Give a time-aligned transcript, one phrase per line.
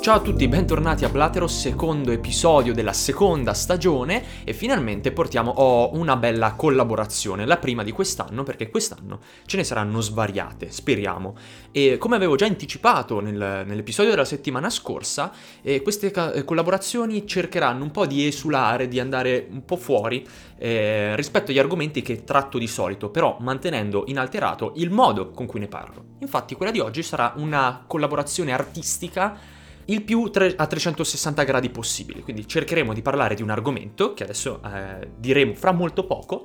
[0.00, 5.94] Ciao a tutti, bentornati a Blateros, secondo episodio della seconda stagione e finalmente portiamo oh,
[5.94, 11.36] una bella collaborazione, la prima di quest'anno perché quest'anno ce ne saranno svariate, speriamo.
[11.70, 17.26] E come avevo già anticipato nel, nell'episodio della settimana scorsa, eh, queste ca- eh, collaborazioni
[17.26, 20.26] cercheranno un po' di esulare, di andare un po' fuori
[20.56, 25.60] eh, rispetto agli argomenti che tratto di solito, però mantenendo inalterato il modo con cui
[25.60, 26.04] ne parlo.
[26.20, 29.58] Infatti quella di oggi sarà una collaborazione artistica
[29.90, 32.20] il più tre- a 360 gradi possibile.
[32.20, 36.44] Quindi cercheremo di parlare di un argomento che adesso eh, diremo fra molto poco,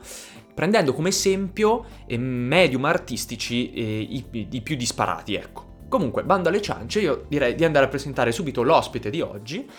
[0.53, 5.73] prendendo come esempio eh, medium artistici eh, i, i, più disparati, ecco.
[5.87, 9.69] Comunque, bando alle ciance, io direi di andare a presentare subito l'ospite di oggi,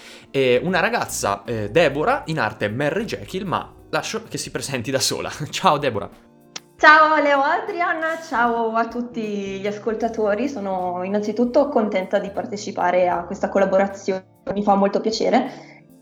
[0.62, 5.30] una ragazza, eh, Deborah, in arte Mary Jekyll, ma lascio che si presenti da sola.
[5.50, 6.25] Ciao Deborah!
[6.78, 13.48] Ciao Leo Adrian, ciao a tutti gli ascoltatori, sono innanzitutto contenta di partecipare a questa
[13.48, 15.50] collaborazione, mi fa molto piacere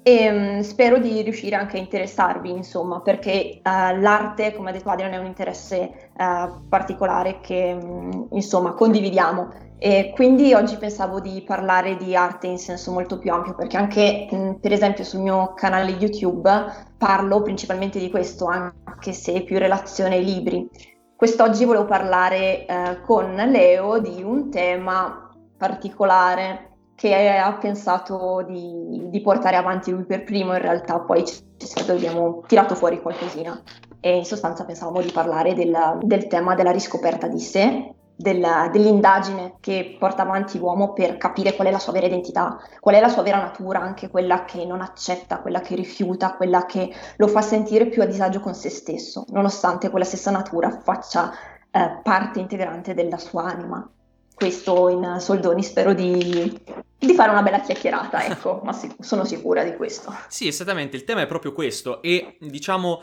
[0.03, 4.91] e um, spero di riuscire anche a interessarvi, insomma, perché uh, l'arte, come ha detto
[4.91, 9.63] Adrian, è un interesse uh, particolare che um, insomma condividiamo.
[9.79, 14.29] E quindi oggi pensavo di parlare di arte in senso molto più ampio, perché anche
[14.31, 16.51] mh, per esempio sul mio canale YouTube
[16.99, 20.69] parlo principalmente di questo, anche se più relazione ai libri.
[21.17, 29.21] Quest'oggi volevo parlare eh, con Leo di un tema particolare che ha pensato di, di,
[29.21, 33.61] portare avanti lui per primo, in realtà poi ci, ci abbiamo tirato fuori qualcosina
[34.01, 39.57] e in sostanza pensavamo di parlare del, del tema della riscoperta di sé della, dell'indagine
[39.61, 43.09] che porta avanti l'uomo per capire qual è la sua vera identità, qual è la
[43.09, 47.43] sua vera natura, anche quella che non accetta, quella che rifiuta, quella che lo fa
[47.43, 51.33] sentire più a disagio con se stesso, nonostante quella stessa natura faccia
[51.71, 53.89] eh, parte integrante della sua anima.
[54.35, 56.61] Questo in soldoni spero di,
[56.99, 60.13] di fare una bella chiacchierata, ecco, ma sì, sono sicura di questo.
[60.29, 63.01] Sì, esattamente, il tema è proprio questo e diciamo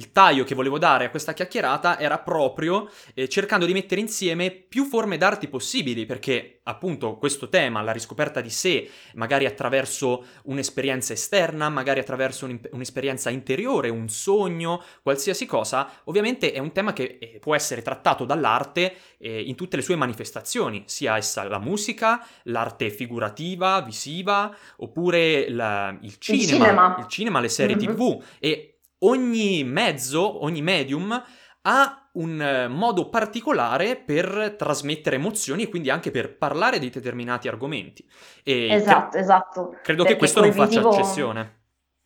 [0.00, 4.50] il taglio che volevo dare a questa chiacchierata era proprio eh, cercando di mettere insieme
[4.50, 11.12] più forme d'arte possibili, perché appunto questo tema, la riscoperta di sé, magari attraverso un'esperienza
[11.12, 17.38] esterna, magari attraverso un'esperienza interiore, un sogno, qualsiasi cosa, ovviamente è un tema che eh,
[17.38, 22.88] può essere trattato dall'arte eh, in tutte le sue manifestazioni, sia essa la musica, l'arte
[22.88, 27.94] figurativa, visiva, oppure la, il, cinema, il, cinema, il cinema, le serie mm-hmm.
[27.94, 28.69] tv e
[29.00, 31.22] ogni mezzo, ogni medium
[31.62, 37.48] ha un eh, modo particolare per trasmettere emozioni e quindi anche per parlare di determinati
[37.48, 38.08] argomenti.
[38.42, 39.76] E esatto, cre- esatto.
[39.82, 40.92] Credo Perché che questo non faccia visivo...
[40.92, 41.58] eccezione.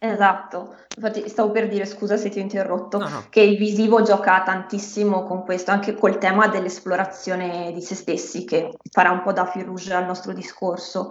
[0.04, 3.24] Esatto, infatti stavo per dire, scusa se ti ho interrotto, no, no.
[3.30, 8.70] che il visivo gioca tantissimo con questo, anche col tema dell'esplorazione di se stessi, che
[8.90, 11.08] farà un po' da fil rouge al nostro discorso.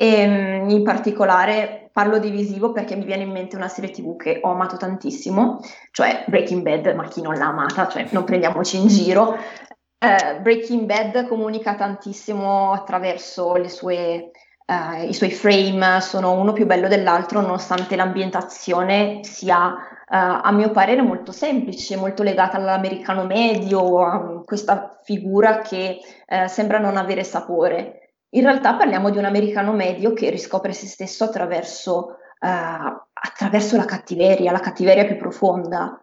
[0.00, 4.16] E ehm, in particolare parlo di visivo perché mi viene in mente una serie tv
[4.16, 8.78] che ho amato tantissimo, cioè Breaking Bad, ma chi non l'ha amata, cioè non prendiamoci
[8.78, 9.36] in giro.
[10.02, 14.30] Uh, Breaking Bad comunica tantissimo attraverso sue,
[14.64, 19.74] uh, i suoi frame, sono uno più bello dell'altro, nonostante l'ambientazione sia, uh,
[20.08, 25.98] a mio parere, molto semplice, molto legata all'americano medio, a questa figura che
[26.46, 27.99] sembra non avere sapore.
[28.30, 32.46] In realtà parliamo di un americano medio che riscopre se stesso attraverso, uh,
[33.12, 36.00] attraverso la cattiveria, la cattiveria più profonda,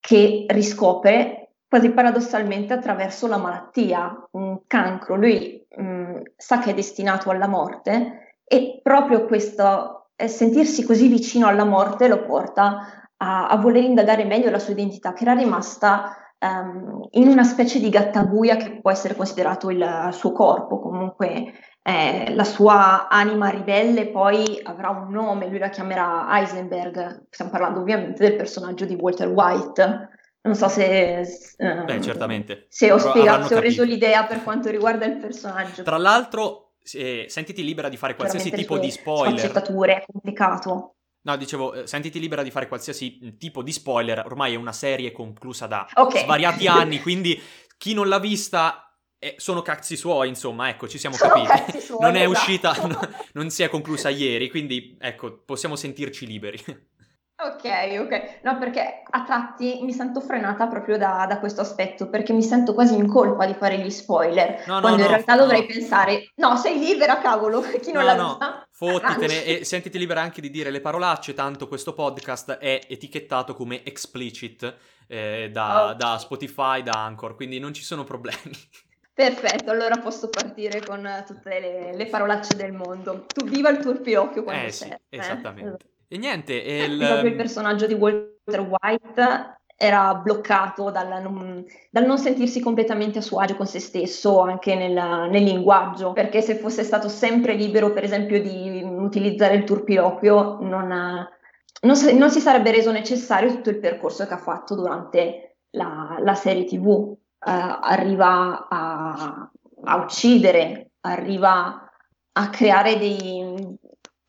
[0.00, 5.16] che riscopre quasi paradossalmente attraverso la malattia, un cancro.
[5.16, 11.08] Lui mh, mm, sa che è destinato alla morte e proprio questo eh, sentirsi così
[11.08, 15.34] vicino alla morte lo porta a, a voler indagare meglio la sua identità, che era
[15.34, 21.52] rimasta um, in una specie di gattabuia che può essere considerato il suo corpo, comunque
[21.82, 27.80] eh, la sua anima ribelle poi avrà un nome, lui la chiamerà Heisenberg, stiamo parlando
[27.80, 30.10] ovviamente del personaggio di Walter White.
[30.40, 32.66] Non so se, eh, Beh, certamente.
[32.68, 35.82] se ho spiegato, se ho reso l'idea per quanto riguarda il personaggio.
[35.82, 39.38] Tra l'altro, eh, sentiti libera di fare qualsiasi tipo di spoiler.
[39.38, 40.94] Sfaccettature, è complicato.
[41.22, 44.72] No, dicevo, eh, sentiti libera di fare qualsiasi mm, tipo di spoiler, ormai è una
[44.72, 46.22] serie conclusa da okay.
[46.22, 47.40] svariati anni, quindi
[47.76, 48.88] chi non l'ha vista
[49.18, 51.80] eh, sono cazzi suoi, insomma, ecco, ci siamo sono capiti.
[51.80, 52.30] Suoi, non è esatto.
[52.30, 53.00] uscita, no,
[53.32, 56.62] non si è conclusa ieri, quindi ecco, possiamo sentirci liberi.
[57.40, 58.40] Ok, ok.
[58.42, 62.74] No, perché a tratti mi sento frenata proprio da, da, questo aspetto, perché mi sento
[62.74, 66.56] quasi in colpa di fare gli spoiler, no, quando no, in realtà dovrei pensare, no,
[66.56, 68.28] sei libera, cavolo, chi non no, l'ha no.
[68.30, 68.68] vista?
[68.72, 73.84] Fottitene e sentiti libera anche di dire le parolacce, tanto questo podcast è etichettato come
[73.84, 74.74] explicit
[75.06, 75.94] eh, da, oh.
[75.94, 78.50] da Spotify, da Anchor, quindi non ci sono problemi.
[79.14, 83.26] Perfetto, allora posso partire con tutte le, le parolacce del mondo.
[83.26, 84.90] Tu viva il turpiocchio quando eh, sei.
[84.90, 85.84] Sì, esattamente.
[85.84, 85.96] Eh.
[86.08, 86.96] E niente, il...
[86.96, 93.22] proprio il personaggio di Walter White era bloccato dal non, dal non, sentirsi completamente a
[93.22, 94.92] suo agio con se stesso anche nel,
[95.30, 100.88] nel, linguaggio, perché se fosse stato sempre libero, per esempio, di utilizzare il turpiloquio, non,
[100.88, 101.28] non,
[102.16, 106.64] non si sarebbe reso necessario tutto il percorso che ha fatto durante la, la serie
[106.64, 106.86] TV.
[106.86, 109.48] Uh, arriva a,
[109.84, 111.88] a, uccidere, arriva
[112.32, 113.67] a creare dei,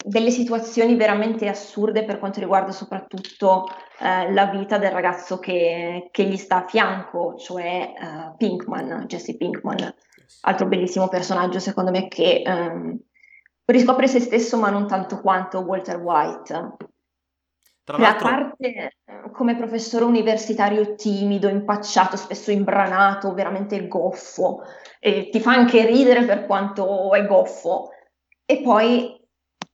[0.04, 3.68] delle situazioni veramente assurde per quanto riguarda soprattutto
[4.00, 9.36] eh, la vita del ragazzo che, che, gli sta a fianco, cioè uh, Pinkman, Jesse
[9.36, 9.94] Pinkman,
[10.42, 12.98] altro bellissimo personaggio secondo me che um,
[13.66, 16.76] riscopre se stesso ma non tanto quanto Walter White.
[17.84, 18.30] Tra l'altro...
[18.30, 24.62] La parte eh, come professore universitario timido, impacciato, spesso imbranato, veramente goffo,
[25.00, 27.90] e ti fa anche ridere per quanto è goffo.
[28.46, 29.19] E poi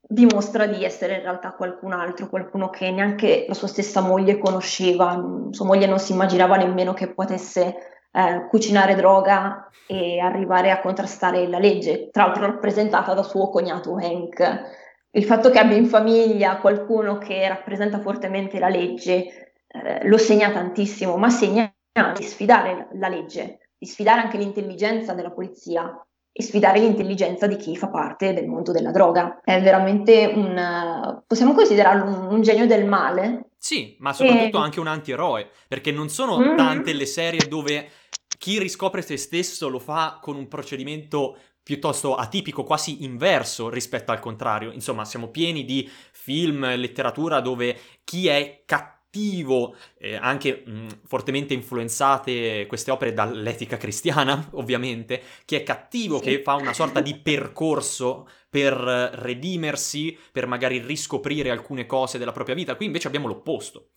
[0.07, 5.21] dimostra di essere in realtà qualcun altro, qualcuno che neanche la sua stessa moglie conosceva,
[5.49, 7.75] sua moglie non si immaginava nemmeno che potesse
[8.11, 13.95] eh, cucinare droga e arrivare a contrastare la legge, tra l'altro rappresentata da suo cognato
[13.95, 14.83] Hank.
[15.11, 20.51] Il fatto che abbia in famiglia qualcuno che rappresenta fortemente la legge eh, lo segna
[20.51, 21.71] tantissimo, ma segna
[22.15, 26.04] di sfidare la legge, di sfidare anche l'intelligenza della polizia,
[26.37, 29.39] e sfidare l'intelligenza di chi fa parte del mondo della droga.
[29.41, 31.21] È veramente un...
[31.25, 33.51] possiamo considerarlo un, un genio del male.
[33.57, 34.61] Sì, ma soprattutto e...
[34.61, 36.57] anche un antieroe, perché non sono mm-hmm.
[36.57, 37.89] tante le serie dove
[38.37, 44.19] chi riscopre se stesso lo fa con un procedimento piuttosto atipico, quasi inverso rispetto al
[44.19, 44.73] contrario.
[44.73, 51.53] Insomma, siamo pieni di film, letteratura dove chi è cattivo cattivo, eh, anche mh, fortemente
[51.53, 56.23] influenzate queste opere dall'etica cristiana, ovviamente, che è cattivo, sì.
[56.23, 62.55] che fa una sorta di percorso per redimersi, per magari riscoprire alcune cose della propria
[62.55, 62.75] vita.
[62.75, 63.87] Qui invece abbiamo l'opposto.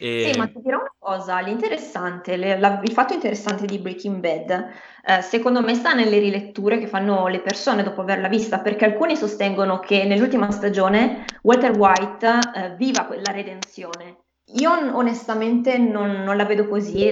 [0.00, 0.30] E...
[0.32, 4.68] Sì, ma ti dirò una cosa, l'interessante, le, la, il fatto interessante di Breaking Bad,
[5.04, 9.16] eh, secondo me sta nelle riletture che fanno le persone dopo averla vista, perché alcuni
[9.16, 16.44] sostengono che nell'ultima stagione Walter White eh, viva quella redenzione, io onestamente non, non, la
[16.44, 17.10] vedo così,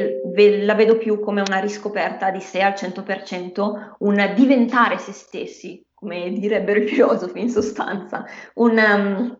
[0.64, 6.30] la vedo più come una riscoperta di sé al 100%, un diventare se stessi, come
[6.30, 8.24] direbbero i filosofi in sostanza,
[8.54, 9.38] un, um,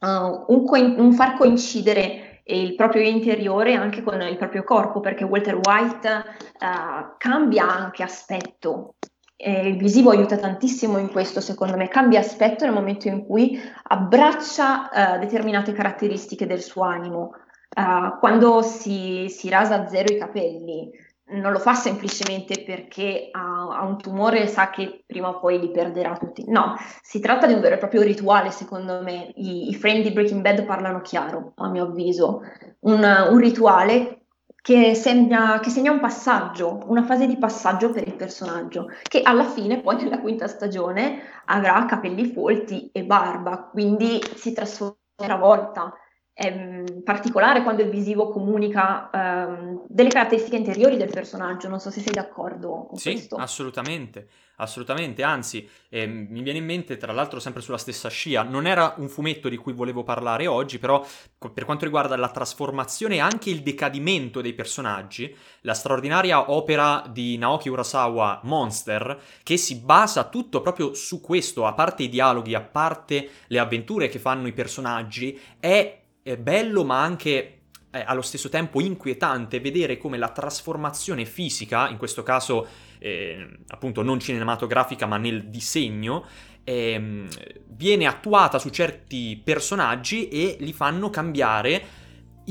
[0.00, 5.24] uh, un, co- un far coincidere il proprio interiore anche con il proprio corpo, perché
[5.24, 6.24] Walter White
[6.58, 8.96] uh, cambia anche aspetto
[9.42, 13.58] eh, il visivo aiuta tantissimo in questo, secondo me, cambia aspetto nel momento in cui
[13.84, 17.32] abbraccia eh, determinate caratteristiche del suo animo.
[17.70, 20.90] Uh, quando si, si, rasa a zero i capelli,
[21.30, 25.60] non lo fa semplicemente perché ha, ha, un tumore e sa che prima o poi
[25.60, 26.44] li perderà tutti.
[26.48, 29.32] No, si tratta di un vero e proprio rituale, secondo me.
[29.36, 32.42] I, i frame di Breaking Bad parlano chiaro, a mio avviso.
[32.80, 34.19] Un, un rituale
[34.62, 39.44] che segna, che segna, un passaggio, una fase di passaggio per il personaggio, che alla
[39.44, 45.94] fine poi nella quinta stagione avrà capelli folti e barba, quindi si trasformerà a volta.
[46.32, 51.90] È mm, particolare quando il visivo comunica um, delle caratteristiche interiori del personaggio, non so
[51.90, 53.36] se sei d'accordo con sì, questo.
[53.36, 54.28] Sì, assolutamente.
[54.60, 58.94] Assolutamente, anzi, eh, mi viene in mente, tra l'altro sempre sulla stessa scia, non era
[58.98, 61.04] un fumetto di cui volevo parlare oggi, però
[61.52, 67.38] per quanto riguarda la trasformazione e anche il decadimento dei personaggi, la straordinaria opera di
[67.38, 72.60] Naoki Urasawa, Monster, che si basa tutto proprio su questo, a parte i dialoghi, a
[72.60, 77.60] parte le avventure che fanno i personaggi, è, è bello ma anche
[77.90, 82.66] è allo stesso tempo inquietante vedere come la trasformazione fisica, in questo caso
[82.98, 86.24] eh, appunto non cinematografica ma nel disegno,
[86.62, 87.26] eh,
[87.66, 91.98] viene attuata su certi personaggi e li fanno cambiare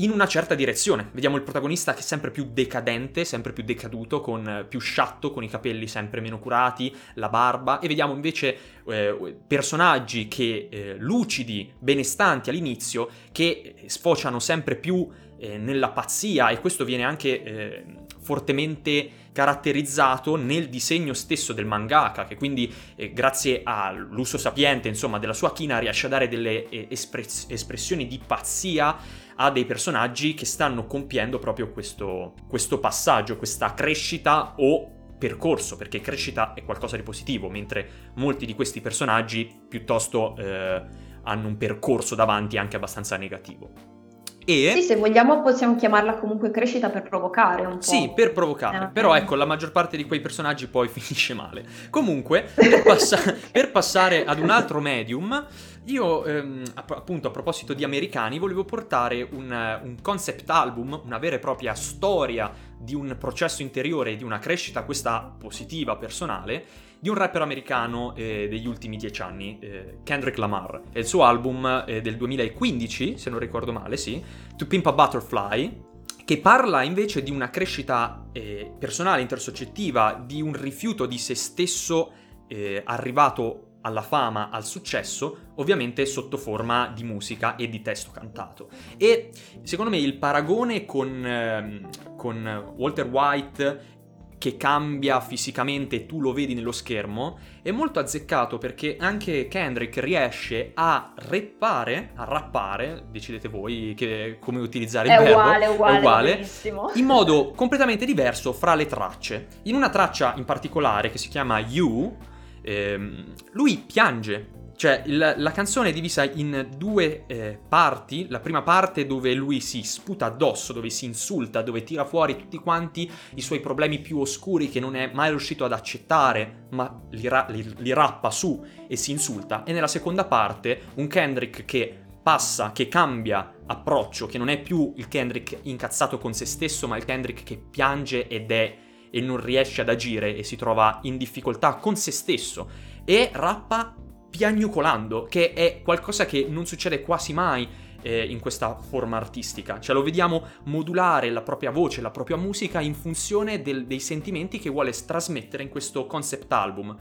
[0.00, 1.08] in una certa direzione.
[1.12, 5.42] Vediamo il protagonista che è sempre più decadente, sempre più decaduto, con più sciatto, con
[5.42, 11.70] i capelli sempre meno curati, la barba, e vediamo invece eh, personaggi che eh, lucidi,
[11.78, 15.08] benestanti all'inizio, che sfociano sempre più
[15.40, 17.84] eh, nella pazzia e questo viene anche eh,
[18.20, 25.32] fortemente caratterizzato nel disegno stesso del mangaka che quindi eh, grazie all'uso sapiente insomma della
[25.32, 28.96] sua china riesce a dare delle eh, espress- espressioni di pazzia
[29.42, 36.00] a dei personaggi che stanno compiendo proprio questo, questo passaggio, questa crescita o percorso, perché
[36.00, 40.82] crescita è qualcosa di positivo, mentre molti di questi personaggi piuttosto eh,
[41.22, 43.99] hanno un percorso davanti anche abbastanza negativo.
[44.44, 44.72] E...
[44.74, 47.82] Sì, se vogliamo possiamo chiamarla comunque crescita per provocare un po'.
[47.82, 51.64] Sì, per provocare, eh, però ecco, la maggior parte di quei personaggi poi finisce male.
[51.90, 55.46] Comunque, per, passa- per passare ad un altro medium,
[55.84, 61.36] io ehm, appunto a proposito di americani volevo portare un, un concept album, una vera
[61.36, 66.64] e propria storia di un processo interiore, di una crescita, questa positiva, personale,
[67.00, 70.82] di un rapper americano eh, degli ultimi dieci anni, eh, Kendrick Lamar.
[70.92, 74.22] È il suo album eh, del 2015, se non ricordo male, sì,
[74.56, 75.84] To Pimp a Butterfly,
[76.24, 82.12] che parla invece di una crescita eh, personale, intersoggettiva, di un rifiuto di se stesso
[82.46, 88.68] eh, arrivato alla fama, al successo, ovviamente sotto forma di musica e di testo cantato.
[88.98, 89.30] E
[89.62, 91.80] secondo me il paragone con, eh,
[92.16, 93.98] con Walter White
[94.40, 100.70] che cambia fisicamente tu lo vedi nello schermo, è molto azzeccato perché anche Kendrick riesce
[100.72, 105.98] a reppare, a rappare, decidete voi che, come utilizzare il è verbo, uguale, uguale, è
[105.98, 106.48] uguale,
[106.94, 109.46] in modo completamente diverso fra le tracce.
[109.64, 112.16] In una traccia in particolare che si chiama You,
[112.62, 118.28] ehm, lui piange cioè, il, la canzone è divisa in due eh, parti.
[118.30, 122.56] La prima parte dove lui si sputa addosso, dove si insulta, dove tira fuori tutti
[122.56, 127.28] quanti i suoi problemi più oscuri che non è mai riuscito ad accettare, ma li,
[127.28, 129.64] ra- li, li rappa su e si insulta.
[129.64, 134.94] E nella seconda parte un Kendrick che passa, che cambia approccio, che non è più
[134.96, 138.76] il Kendrick incazzato con se stesso, ma il Kendrick che piange ed è
[139.10, 142.70] e non riesce ad agire e si trova in difficoltà con se stesso
[143.04, 143.94] e rappa
[144.30, 147.68] piagnucolando, che è qualcosa che non succede quasi mai
[148.02, 149.80] eh, in questa forma artistica.
[149.80, 154.58] Cioè lo vediamo modulare la propria voce, la propria musica in funzione del, dei sentimenti
[154.58, 156.96] che vuole trasmettere in questo concept album.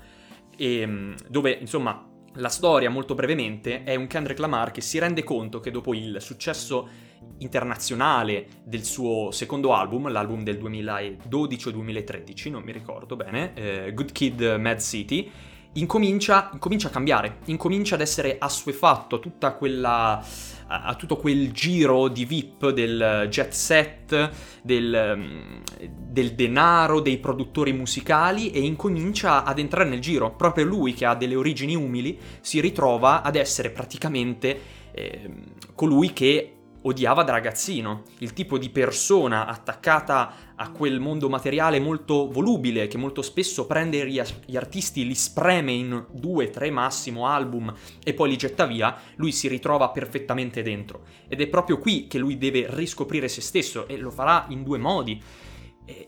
[0.57, 5.23] E, ehm, dove, insomma, la storia, molto brevemente, è un Kendrick Lamar che si rende
[5.23, 7.07] conto che dopo il successo
[7.39, 13.93] internazionale del suo secondo album, l'album del 2012 o 2013, non mi ricordo bene, eh,
[13.93, 15.29] Good Kid Mad City,
[15.73, 20.23] incomincia, incomincia a cambiare, incomincia ad essere assuefatto a tutta quella
[20.71, 25.57] a tutto quel giro di VIP del jet set, del, mm,
[25.89, 30.35] del, denaro, dei produttori musicali e incomincia ad entrare nel giro.
[30.35, 34.59] Proprio lui, che ha delle origini umili, si ritrova ad essere praticamente
[34.91, 35.31] eh,
[35.73, 42.29] colui che odiava da ragazzino, il tipo di persona attaccata a quel mondo materiale molto
[42.29, 47.73] volubile che molto spesso prende gli artisti, li spreme in due, tre massimo album
[48.03, 51.03] e poi li getta via, lui si ritrova perfettamente dentro.
[51.29, 54.77] Ed è proprio qui che lui deve riscoprire se stesso e lo farà in due
[54.77, 55.21] modi.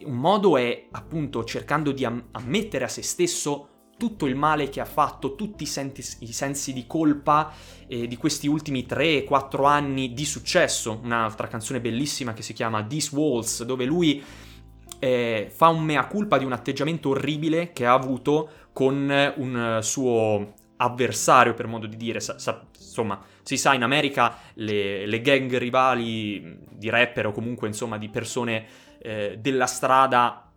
[0.03, 3.67] Un modo è appunto cercando di am- ammettere a se stesso
[4.01, 7.53] tutto il male che ha fatto, tutti i, senti, i sensi di colpa
[7.85, 10.99] eh, di questi ultimi 3-4 anni di successo.
[11.03, 14.23] Un'altra canzone bellissima che si chiama These Walls, dove lui
[14.97, 20.53] eh, fa un mea culpa di un atteggiamento orribile che ha avuto con un suo
[20.77, 22.19] avversario, per modo di dire.
[22.19, 27.67] Sa, sa, insomma, si sa, in America le, le, gang rivali di rapper o comunque
[27.67, 28.65] insomma di persone
[28.99, 30.50] eh, della strada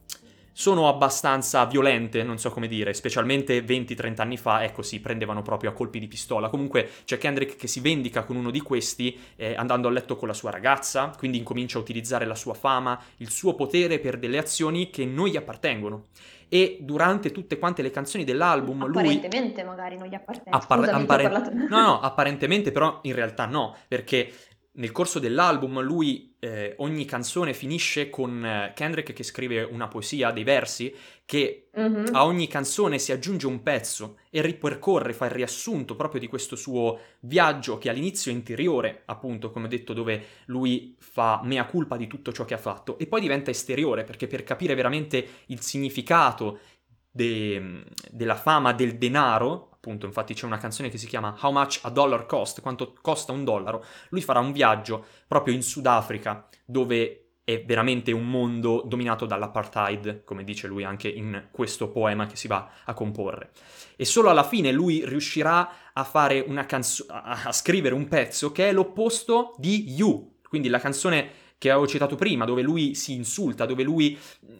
[0.56, 5.70] sono abbastanza violente, non so come dire, specialmente 20-30 anni fa, ecco si prendevano proprio
[5.70, 6.48] a colpi di pistola.
[6.48, 10.28] Comunque c'è Kendrick che si vendica con uno di questi eh, andando a letto con
[10.28, 14.38] la sua ragazza, quindi incomincia a utilizzare la sua fama, il suo potere per delle
[14.38, 16.06] azioni che non gli appartengono.
[16.48, 19.70] E durante tutte quante le canzoni dell'album apparentemente lui...
[19.70, 20.56] magari non gli appartengono.
[20.56, 24.32] Appar- appare- no, no, apparentemente però in realtà no, perché
[24.74, 30.30] nel corso dell'album lui eh, ogni canzone finisce con eh, Kendrick che scrive una poesia,
[30.30, 32.08] dei versi, che mm-hmm.
[32.12, 36.54] a ogni canzone si aggiunge un pezzo e ripercorre, fa il riassunto proprio di questo
[36.54, 41.96] suo viaggio che all'inizio è interiore, appunto, come ho detto, dove lui fa mea culpa
[41.96, 45.62] di tutto ciò che ha fatto, e poi diventa esteriore, perché per capire veramente il
[45.62, 46.58] significato
[47.10, 51.80] de- della fama del denaro, appunto, infatti c'è una canzone che si chiama How much
[51.82, 57.18] a dollar cost, quanto costa un dollaro, lui farà un viaggio proprio in Sudafrica dove
[57.44, 62.48] è veramente un mondo dominato dall'apartheid, come dice lui anche in questo poema che si
[62.48, 63.50] va a comporre.
[63.96, 68.70] E solo alla fine lui riuscirà a fare una canzone, a scrivere un pezzo che
[68.70, 73.66] è l'opposto di You, quindi la canzone che avevo citato prima, dove lui si insulta,
[73.66, 74.18] dove lui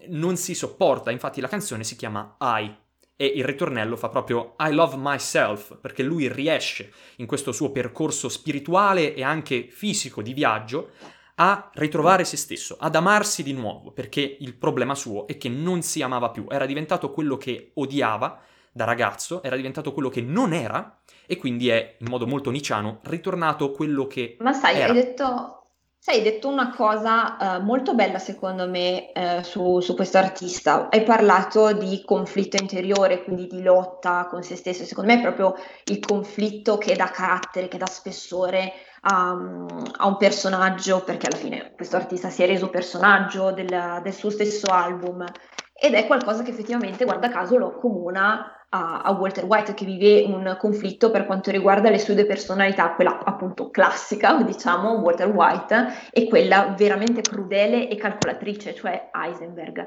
[0.09, 2.84] non si sopporta, infatti la canzone si chiama I,
[3.17, 8.29] e il ritornello fa proprio I love myself, perché lui riesce in questo suo percorso
[8.29, 10.91] spirituale e anche fisico di viaggio
[11.37, 15.83] a ritrovare se stesso, ad amarsi di nuovo, perché il problema suo è che non
[15.83, 18.41] si amava più, era diventato quello che odiava
[18.73, 23.01] da ragazzo, era diventato quello che non era e quindi è, in modo molto niciano,
[23.05, 24.93] ritornato quello che Ma sai, era.
[24.93, 25.64] hai detto
[26.07, 30.91] Sai, hai detto una cosa eh, molto bella secondo me eh, su, su questo artista.
[30.91, 34.85] Hai parlato di conflitto interiore, quindi di lotta con se stesso.
[34.85, 40.17] Secondo me è proprio il conflitto che dà carattere, che dà spessore a, a un
[40.19, 45.25] personaggio, perché alla fine questo artista si è reso personaggio del, del suo stesso album.
[45.73, 50.23] Ed è qualcosa che effettivamente, guarda caso, lo accomuna a, a, Walter White che vive
[50.23, 56.11] un conflitto per quanto riguarda le sue due personalità, quella appunto classica, diciamo, Walter White,
[56.11, 59.87] e quella veramente crudele e calcolatrice, cioè Heisenberg.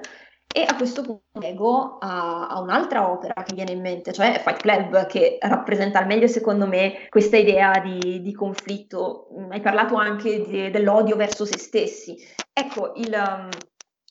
[0.50, 4.62] E a questo punto leggo a, a, un'altra opera che viene in mente, cioè Fight
[4.62, 9.28] Club, che rappresenta al meglio secondo me questa idea di, di conflitto.
[9.38, 12.16] Mm, hai parlato anche di, dell'odio verso se stessi.
[12.54, 13.50] Ecco, il, um,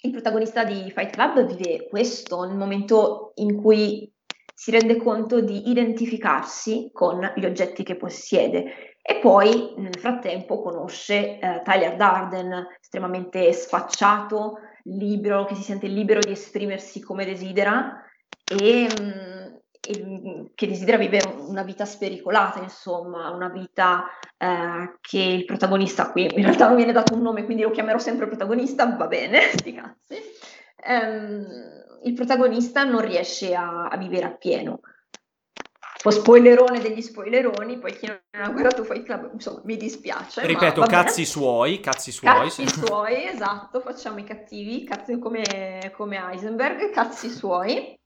[0.03, 4.13] il protagonista di Fight Club vive questo nel momento in cui
[4.59, 11.39] si rende conto di identificarsi con gli oggetti che possiede e poi nel frattempo conosce
[11.39, 18.03] eh, Tyler Darden, estremamente sfacciato, libero, che si sente libero di esprimersi come desidera
[18.51, 19.55] e, mm,
[19.87, 24.07] e che desidera vivere una vita spericolata, insomma, una vita
[24.39, 27.99] eh, che il protagonista qui, in realtà non viene dato un nome, quindi lo chiamerò
[27.99, 30.17] sempre protagonista, va bene, sti cazzi.
[30.85, 31.47] Um,
[32.05, 34.81] il protagonista non riesce a, a vivere appieno.
[35.97, 40.47] Un po' spoilerone degli spoileroni, poi chi non ha guardato Fight Club, insomma, mi dispiace.
[40.47, 42.33] Ripeto, cazzi suoi, cazzi suoi.
[42.33, 47.99] Cazzi suoi, esatto, facciamo i cattivi, cazzi come, come Heisenberg, cazzi suoi.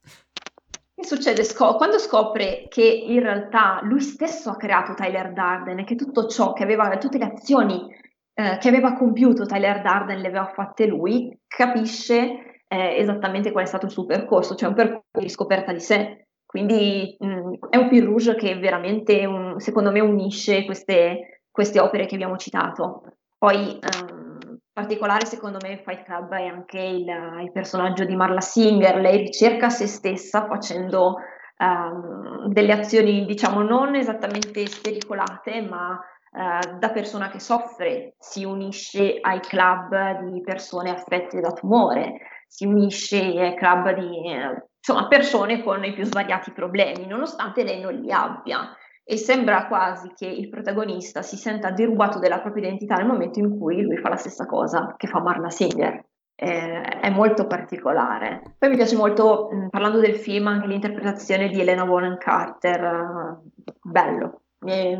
[0.94, 1.44] Che succede?
[1.44, 6.26] Sco- quando scopre che in realtà lui stesso ha creato Tyler Darden e che tutto
[6.26, 7.86] ciò che aveva, tutte le azioni
[8.32, 13.66] eh, che aveva compiuto Tyler Darden le aveva fatte lui, capisce eh, esattamente qual è
[13.66, 16.26] stato il suo percorso, cioè un percorso di scoperta di sé.
[16.46, 22.06] Quindi mh, è un fil rouge che veramente, un, secondo me, unisce queste, queste, opere
[22.06, 23.02] che abbiamo citato.
[23.36, 27.06] Poi, um, particolare, secondo me, Fight Club è anche il,
[27.42, 28.96] il, personaggio di Marla Singer.
[29.00, 31.16] Lei ricerca se stessa facendo
[31.58, 35.99] um, delle azioni, diciamo, non esattamente spericolate, ma
[36.32, 42.67] Uh, da persona che soffre si unisce ai club di persone affette da tumore, si
[42.67, 44.28] unisce ai club di
[44.76, 48.75] insomma, persone con i più svariati problemi, nonostante lei non li abbia.
[49.04, 53.56] E sembra quasi che il protagonista si senta derubato della propria identità nel momento in
[53.56, 56.04] cui lui fa la stessa cosa che fa Marla Singer.
[56.34, 58.54] Eh, è molto particolare.
[58.58, 62.82] Poi mi piace molto, mh, parlando del film, anche l'interpretazione di Elena Bonham Carter.
[62.82, 63.50] Uh,
[63.82, 64.43] bello.
[64.60, 64.97] Mi,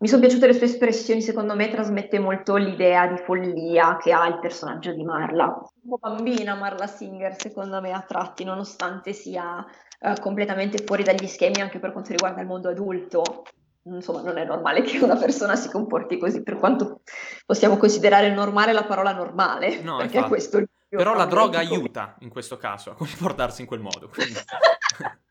[0.00, 4.26] mi sono piaciute le sue espressioni, secondo me trasmette molto l'idea di follia che ha
[4.28, 5.44] il personaggio di Marla.
[5.44, 9.62] Un po' bambina Marla Singer, secondo me, a tratti, nonostante sia
[10.00, 13.44] uh, completamente fuori dagli schemi anche per quanto riguarda il mondo adulto.
[13.82, 17.02] Insomma, non è normale che una persona si comporti così, per quanto
[17.44, 20.28] possiamo considerare normale la parola normale, no, perché infatti.
[20.28, 24.10] questo è il Però la droga aiuta in questo caso a comportarsi in quel modo.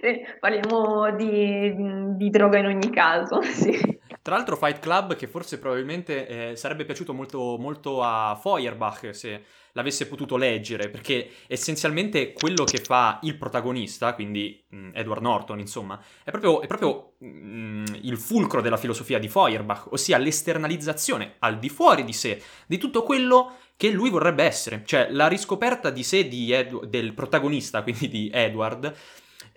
[0.00, 0.24] Quindi...
[0.40, 1.74] Parliamo di,
[2.16, 3.98] di, droga in ogni caso, sì.
[4.22, 9.42] Tra l'altro Fight Club che forse probabilmente eh, sarebbe piaciuto molto, molto a Feuerbach se
[9.72, 15.60] l'avesse potuto leggere, perché essenzialmente quello che fa il protagonista, quindi mh, mm, Edward Norton,
[15.60, 21.36] insomma, è proprio, è proprio mh, mm, il fulcro della filosofia di Feuerbach, ossia l'esternalizzazione
[21.38, 25.90] al di fuori di sé di tutto quello che lui vorrebbe essere, cioè la riscoperta
[25.90, 28.92] di sé di Edu- del protagonista, quindi di Edward,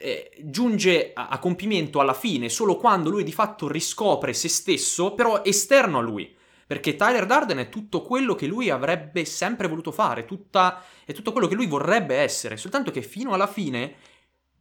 [0.02, 5.14] eh, giunge a, a, compimento alla fine solo quando lui di fatto riscopre se stesso,
[5.14, 6.36] però esterno a lui.
[6.66, 11.34] Perché Tyler Darden è tutto quello che lui avrebbe sempre voluto fare, tutta, è tutto
[11.34, 13.96] quello che lui vorrebbe essere, soltanto che fino alla fine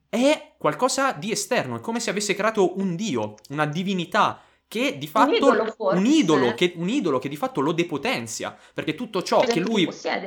[0.08, 5.06] è qualcosa di esterno, è come se avesse creato un dio, una divinità che di
[5.06, 9.22] fatto un idolo, un idolo, che, un idolo che di fatto lo depotenzia, perché tutto
[9.22, 10.26] ciò che lui possiede.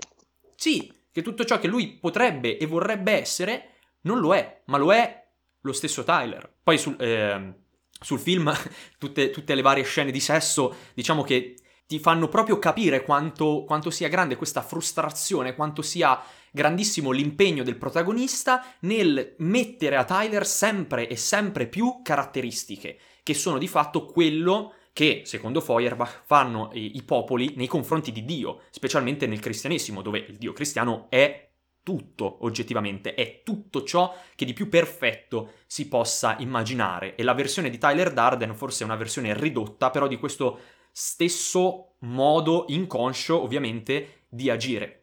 [0.55, 3.72] Sì, che tutto ciò che lui potrebbe e vorrebbe essere
[4.03, 5.23] non lo è, ma lo è
[5.61, 6.51] lo stesso Tyler.
[6.61, 7.53] Poi sul, eh,
[7.99, 8.51] sul film
[8.97, 13.89] tutte, tutte, le varie scene di sesso, diciamo che ti fanno proprio capire quanto, quanto
[13.89, 21.07] sia grande questa frustrazione, quanto sia grandissimo l'impegno del protagonista nel mettere a Tyler sempre
[21.07, 27.03] e sempre più caratteristiche, che sono di fatto quello che, secondo Feuerbach, fanno i, i
[27.03, 31.52] popoli nei confronti di Dio, specialmente nel cristianesimo, dove il Dio cristiano è
[31.83, 37.69] tutto oggettivamente, è tutto ciò che di più perfetto si possa immaginare e la versione
[37.69, 40.59] di Tyler Darden forse è una versione ridotta però di questo
[40.91, 44.99] stesso modo inconscio ovviamente di agire.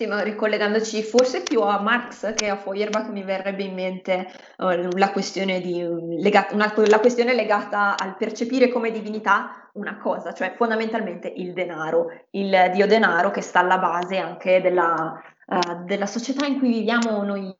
[0.00, 4.96] Sì, ma ricollegandoci forse più a Marx che a Feuerbach mi verrebbe in mente uh,
[4.96, 5.86] la, questione di,
[6.18, 12.06] legata, una, la questione legata al percepire come divinità una cosa, cioè fondamentalmente il denaro,
[12.30, 15.20] il dio denaro che sta alla base anche della,
[15.50, 17.54] uh, della società in cui viviamo noi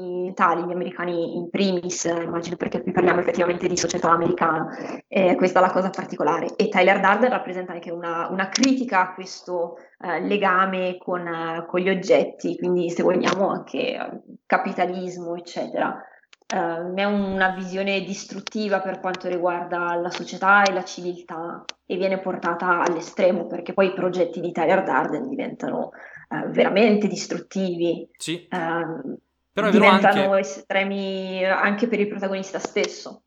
[0.00, 4.68] Italia, gli americani in primis, immagino perché qui parliamo effettivamente di società americana,
[5.08, 6.54] eh, questa è la cosa particolare.
[6.56, 11.80] E Tyler Darden rappresenta anche una, una critica a questo eh, legame con, eh, con,
[11.80, 16.04] gli oggetti, quindi se vogliamo anche eh, capitalismo, eccetera.
[16.52, 22.18] Uh, è una visione distruttiva per quanto riguarda la società e la civiltà e viene
[22.18, 25.90] portata all'estremo perché poi i progetti di Tyler Darden diventano
[26.30, 28.08] uh, veramente distruttivi.
[28.16, 28.48] Sì.
[28.50, 29.18] Uh,
[29.52, 30.38] però è diventano anche...
[30.38, 33.24] estremi anche per il protagonista stesso.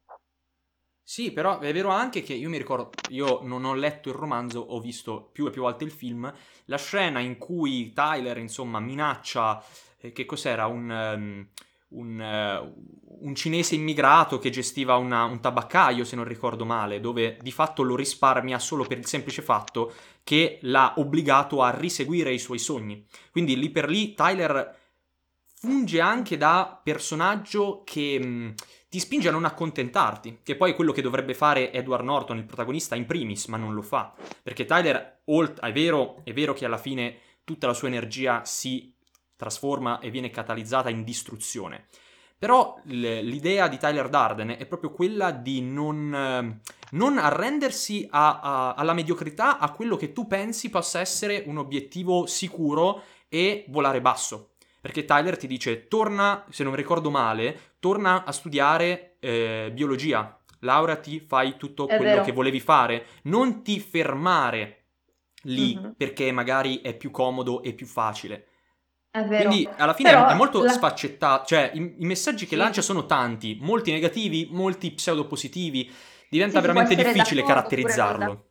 [1.06, 4.62] Sì, però è vero anche che io mi ricordo, io non ho letto il romanzo,
[4.62, 6.34] ho visto più e più volte il film,
[6.66, 9.62] la scena in cui Tyler, insomma, minaccia,
[10.00, 11.48] eh, che cos'era, un, um,
[11.94, 17.38] un, uh, un, cinese immigrato che gestiva una, un tabaccaio, se non ricordo male, dove
[17.42, 22.40] di fatto lo risparmia solo per il semplice fatto che l'ha obbligato a riseguire i
[22.40, 23.06] suoi sogni.
[23.32, 24.82] Quindi lì per lì Tyler
[25.64, 28.50] funge anche da personaggio che mh, mm,
[28.90, 32.44] ti spinge a non accontentarti, che poi è quello che dovrebbe fare Edward Norton, il
[32.44, 34.14] protagonista, in primis, ma non lo fa.
[34.44, 38.94] Perché Tyler, olt- è, vero, è vero che alla fine tutta la sua energia si
[39.36, 41.88] trasforma e viene catalizzata in distruzione.
[42.38, 46.60] Però l'idea di Tyler Darden è proprio quella di non,
[46.92, 52.26] non arrendersi a, a, alla mediocrità, a quello che tu pensi possa essere un obiettivo
[52.26, 54.56] sicuro e volare basso.
[54.82, 61.22] Perché Tyler ti dice, torna, se non ricordo male, torna a studiare eh, biologia, laureati,
[61.22, 62.24] fai tutto è quello vero.
[62.26, 64.88] che volevi fare, non ti fermare
[65.44, 65.92] lì mm-hmm.
[65.92, 68.48] perché magari è più comodo e più facile.
[69.14, 70.72] Quindi alla fine Però è molto la...
[70.72, 72.62] sfaccettato, cioè i, i messaggi che sì.
[72.62, 75.92] lancia sono tanti, molti negativi, molti pseudopositivi,
[76.30, 78.46] diventa sì, veramente difficile caratterizzarlo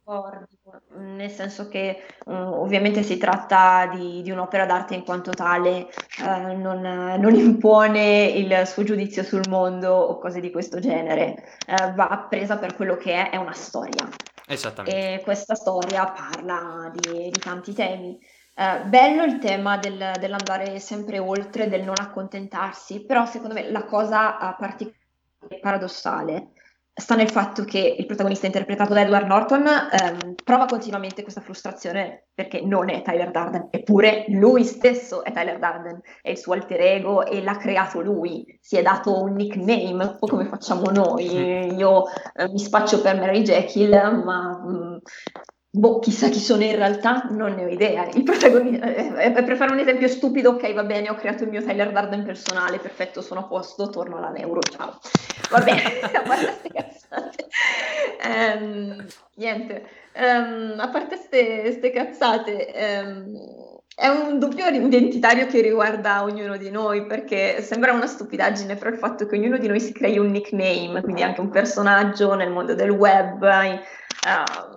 [1.23, 5.89] nel senso che uh, ovviamente si tratta di, di, un'opera d'arte in quanto tale,
[6.21, 11.95] uh, non, non, impone il suo giudizio sul mondo o cose di questo genere, uh,
[11.95, 14.09] va presa per quello che è, è una storia.
[14.47, 15.15] Esattamente.
[15.15, 18.19] E questa storia parla di, di tanti temi.
[18.55, 24.57] Bello il tema del, dell'andare sempre oltre, del non accontentarsi, però secondo me la cosa
[24.59, 25.01] particolare
[25.61, 26.53] paradossale
[26.95, 32.27] sta nel fatto che il protagonista interpretato da Edward Norton ehm, prova continuamente questa frustrazione
[32.35, 36.81] perché non è Tyler Darden, eppure lui stesso è Tyler Darden, è il suo alter
[36.81, 41.75] ego e l'ha creato lui, si è dato un nickname, un po' come facciamo noi,
[41.75, 44.97] io eh, mi spaccio per Mary Jekyll, ma mh, mm,
[45.75, 48.07] Boh, chissà chi sono in realtà, non ne ho idea.
[48.13, 51.63] Il protagonista, eh, per fare un esempio stupido, ok, va bene, ho creato il mio
[51.63, 54.99] Tyler Darden personale, perfetto, sono a posto, torno alla Neuro, ciao.
[55.51, 55.81] Va bene,
[56.13, 57.47] a parte queste cazzate.
[58.23, 59.07] Um,
[59.37, 66.71] niente, um, a parte queste cazzate, um, è un dubbio identitario che riguarda ognuno di
[66.71, 70.31] noi, perché sembra una stupidaggine, però il fatto che ognuno di noi si crei un
[70.33, 74.72] nickname, quindi anche un personaggio nel mondo del web, uh,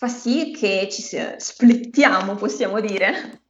[0.00, 1.02] fa sì che ci
[1.36, 3.42] splittiamo, possiamo dire.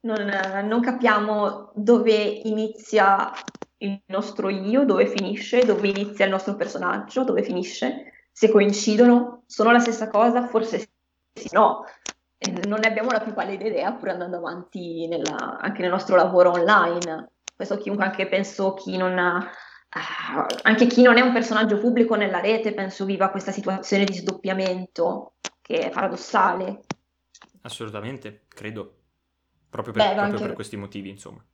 [0.00, 0.26] Non,
[0.64, 3.30] non, capiamo dove inizia
[3.78, 9.70] il nostro io, dove finisce, dove inizia il nostro personaggio, dove finisce, se coincidono, sono
[9.70, 10.88] la stessa cosa, forse
[11.34, 11.84] sì, no.
[12.66, 16.52] Non ne abbiamo la più pallida idea, pur andando avanti nella, anche nel nostro lavoro
[16.52, 17.32] online.
[17.54, 19.46] Questo chiunque, anche penso chi non ha,
[19.90, 25.34] anche chi non è un personaggio pubblico nella rete, penso viva questa situazione di sdoppiamento
[25.62, 26.80] che è paradossale.
[27.62, 28.94] Assolutamente, credo.
[29.70, 30.46] Proprio per, Beh, proprio anche...
[30.46, 31.44] per questi motivi, insomma.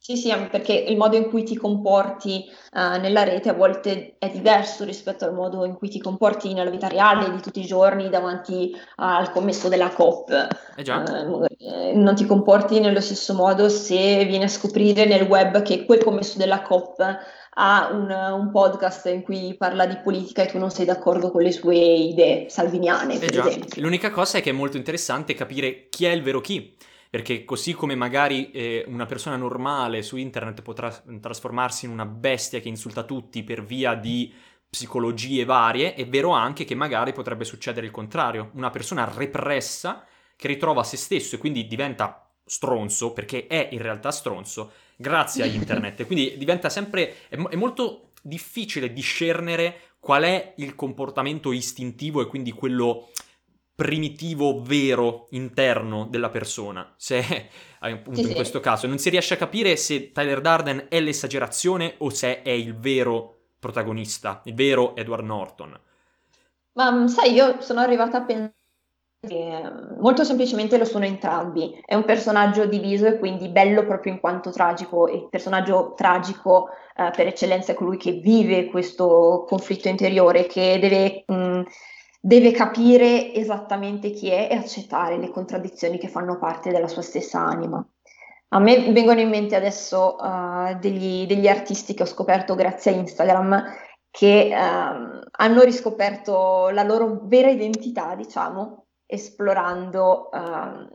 [0.00, 4.30] Sì, sì, perché il modo in cui ti comporti uh, nella rete a volte è
[4.30, 8.08] diverso rispetto al modo in cui ti comporti nella vita reale di tutti i giorni
[8.08, 10.30] davanti al commesso della COP.
[10.76, 11.02] Eh già.
[11.02, 11.48] Uh,
[11.94, 16.38] non ti comporti nello stesso modo se vieni a scoprire nel web che quel commesso
[16.38, 17.00] della COP
[17.60, 21.42] ha un, un, podcast in cui parla di politica e tu non sei d'accordo con
[21.42, 23.46] le sue idee salviniane, eh già.
[23.48, 23.82] esempio.
[23.82, 26.76] L'unica cosa è che è molto interessante capire chi è il vero chi.
[27.10, 32.60] Perché così come magari eh, una persona normale su internet potrà trasformarsi in una bestia
[32.60, 34.32] che insulta tutti per via di
[34.68, 38.50] psicologie varie, è vero anche che magari potrebbe succedere il contrario.
[38.54, 40.04] Una persona repressa
[40.36, 45.46] che ritrova se stesso e quindi diventa stronzo, perché è in realtà stronzo, grazie a
[45.50, 46.04] internet.
[46.04, 47.28] Quindi diventa sempre...
[47.28, 53.08] È, è molto difficile discernere qual è il comportamento istintivo e quindi quello
[53.74, 59.36] primitivo vero interno della persona, se appunto sì, in questo caso non si riesce a
[59.36, 65.24] capire se Tyler Darden è l'esagerazione o se è il vero protagonista, il vero Edward
[65.24, 65.80] Norton.
[66.72, 68.57] Ma sai, io sono arrivata a pensare
[69.98, 71.80] molto semplicemente lo sono entrambi.
[71.84, 76.68] È un personaggio diviso e quindi bello proprio in quanto tragico, e il personaggio tragico
[76.94, 81.62] eh, per eccellenza è colui che vive questo conflitto interiore, che deve, mh,
[82.20, 87.40] deve capire esattamente chi è e accettare le contraddizioni che fanno parte della sua stessa
[87.40, 87.84] anima.
[88.50, 92.94] A me vengono in mente adesso uh, degli, degli, artisti che ho scoperto grazie a
[92.94, 93.62] Instagram
[94.10, 100.86] che uh, hanno riscoperto la loro vera identità, diciamo, esplorando uh,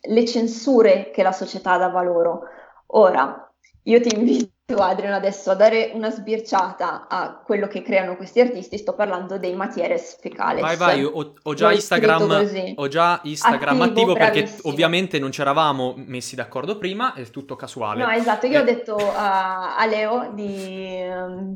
[0.00, 2.40] le censure che la società dava loro.
[2.92, 3.50] Ora,
[3.82, 8.76] io ti invito Adrian adesso a dare una sbirciata a quello che creano questi artisti,
[8.76, 10.60] sto parlando dei matieres fecales.
[10.60, 15.40] Vai vai, ho, ho già Instagram, ho già Instagram attivo, attivo perché ovviamente non ci
[15.40, 18.04] eravamo messi d'accordo prima, è tutto casuale.
[18.04, 18.60] No, esatto, io eh.
[18.60, 21.02] ho detto a, a Leo di,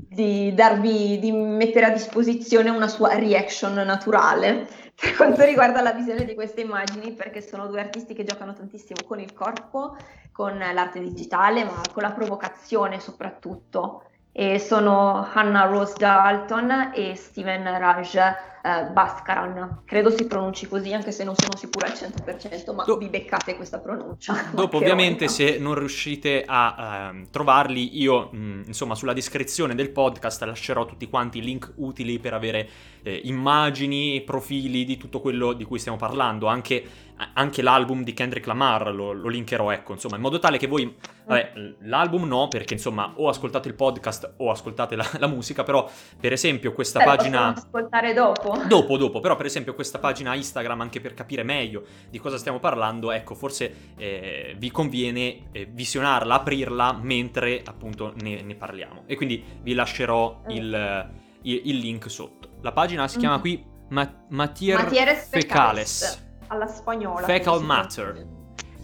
[0.08, 6.24] di, darvi, di mettere a disposizione una sua reaction naturale per quanto riguarda la visione
[6.24, 9.96] di queste immagini, perché sono due artisti che giocano tantissimo con il corpo
[10.32, 14.04] con l'arte digitale, ma con la provocazione soprattutto.
[14.32, 18.18] E sono Hannah Rose Dalton e Steven Raj
[18.62, 19.82] eh, Baskaran.
[19.84, 23.56] Credo si pronunci così, anche se non sono sicura al 100%, ma Do- vi beccate
[23.56, 24.50] questa pronuncia.
[24.52, 29.90] Dopo, ovviamente, se non riuscite a uh, trovarli, io, mh, mm, insomma, sulla descrizione del
[29.90, 32.68] podcast lascerò tutti quanti i link utili per avere
[33.02, 38.46] eh, immagini, profili di tutto quello di cui stiamo parlando, anche anche l'album di Kendrick
[38.46, 40.94] Lamar lo, lo, linkerò, ecco, insomma, in modo tale che voi,
[41.26, 45.88] vabbè, l'album no, perché insomma, o ascoltate il podcast o ascoltate la, la musica, però,
[46.18, 47.54] per esempio, questa Beh, pagina...
[47.54, 48.51] ascoltare dopo.
[48.66, 52.58] Dopo, dopo, però, per esempio, questa pagina Instagram, anche per capire meglio di cosa stiamo
[52.58, 59.04] parlando, ecco, forse eh, vi conviene eh, visionarla, aprirla, mentre, appunto, ne, ne, parliamo.
[59.06, 60.50] E quindi vi lascerò mm.
[60.50, 61.10] il,
[61.42, 62.50] il, il, link sotto.
[62.60, 63.40] La pagina si chiama mm.
[63.40, 65.28] qui Ma- Matier Fecales.
[65.28, 67.26] Fecales alla spagnola.
[67.26, 68.26] Fecal Matter.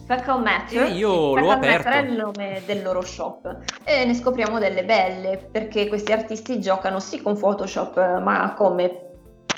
[0.05, 0.83] Fecal Matter.
[0.85, 1.87] E io l'ho aperto.
[1.87, 3.57] Matter è il nome del loro shop.
[3.83, 9.08] E ne scopriamo delle belle, perché questi artisti giocano sì con Photoshop, ma come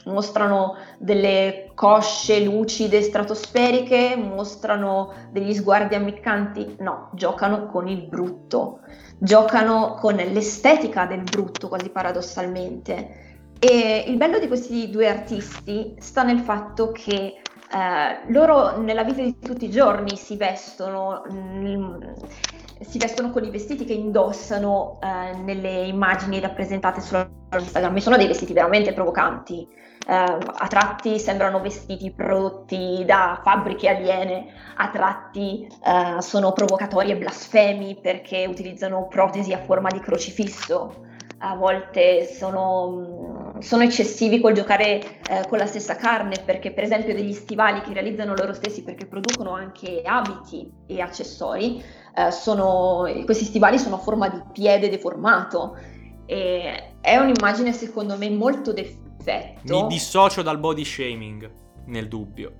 [0.06, 8.80] mostrano delle cosce lucide stratosferiche, mostrano degli sguardi ammiccanti, no, giocano con il brutto,
[9.18, 13.30] giocano con l'estetica del brutto quasi paradossalmente.
[13.60, 17.42] E il bello di questi due artisti sta nel fatto che
[17.74, 22.02] eh, loro nella vita di tutti i giorni si vestono, mh, mm,
[22.82, 27.16] si vestono con i vestiti che indossano eh, nelle immagini rappresentate su
[27.52, 29.68] Instagram sono dei vestiti veramente provocanti.
[30.08, 37.18] Eh, a tratti sembrano vestiti prodotti da fabbriche aliene, a tratti eh, sono provocatori e
[37.18, 41.10] blasfemi perché utilizzano protesi a forma di crocifisso.
[41.44, 47.16] A volte sono, sono eccessivi col giocare eh, con la stessa carne, perché per esempio
[47.16, 51.84] degli stivali che realizzano loro stessi perché producono anche abiti e accessori,
[52.16, 55.78] eh, sono, questi stivali sono a forma di piede deformato.
[56.28, 58.72] E è un'immagine secondo me molto
[59.24, 59.82] d'effetto.
[59.82, 61.52] Mi dissocio dal body shaming,
[61.86, 62.54] nel dubbio.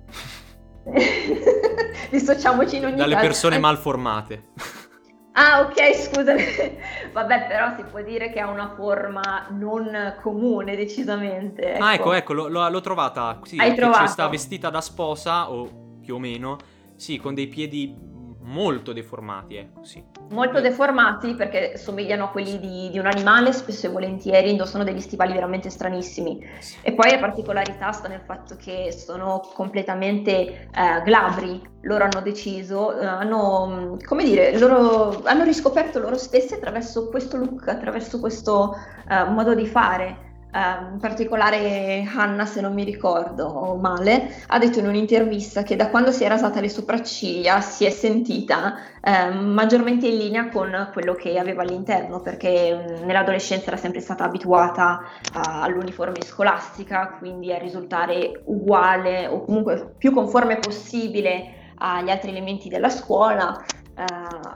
[2.10, 3.26] Dissociamoci in ogni Dalle caso.
[3.26, 4.44] persone malformate.
[5.34, 6.34] Ah, ok, scusa.
[7.10, 11.72] Vabbè, però si può dire che ha una forma non comune, decisamente.
[11.72, 11.82] Ecco.
[11.84, 13.40] Ah, ecco, ecco, l'ho, l'ho trovata.
[13.44, 14.08] Sì, Hai trovato?
[14.08, 16.58] sta vestita da sposa, o più o meno,
[16.96, 17.96] sì, con dei piedi
[18.42, 20.02] molto deformati, ecco, sì.
[20.30, 25.00] Molto deformati perché somigliano a quelli di, di, un animale, spesso e volentieri indossano degli
[25.00, 26.44] stivali veramente stranissimi.
[26.58, 26.76] Sì.
[26.82, 31.70] E poi la particolarità sta nel fatto che sono completamente eh, glabri.
[31.82, 37.66] Loro hanno deciso, eh, hanno, come dire, loro hanno riscoperto loro stessi attraverso questo look,
[37.68, 38.74] attraverso questo
[39.08, 40.30] eh, modo di fare.
[40.54, 45.88] Uh, in particolare Hanna, se non mi ricordo male, ha detto in un'intervista che da
[45.88, 51.14] quando si è rasata le sopracciglia si è sentita uh, maggiormente in linea con quello
[51.14, 55.00] che aveva all'interno, perché nell'adolescenza era sempre stata abituata
[55.34, 62.68] uh, all'uniforme scolastica, quindi a risultare uguale o comunque più conforme possibile agli altri elementi
[62.68, 63.58] della scuola,
[63.96, 64.04] eh,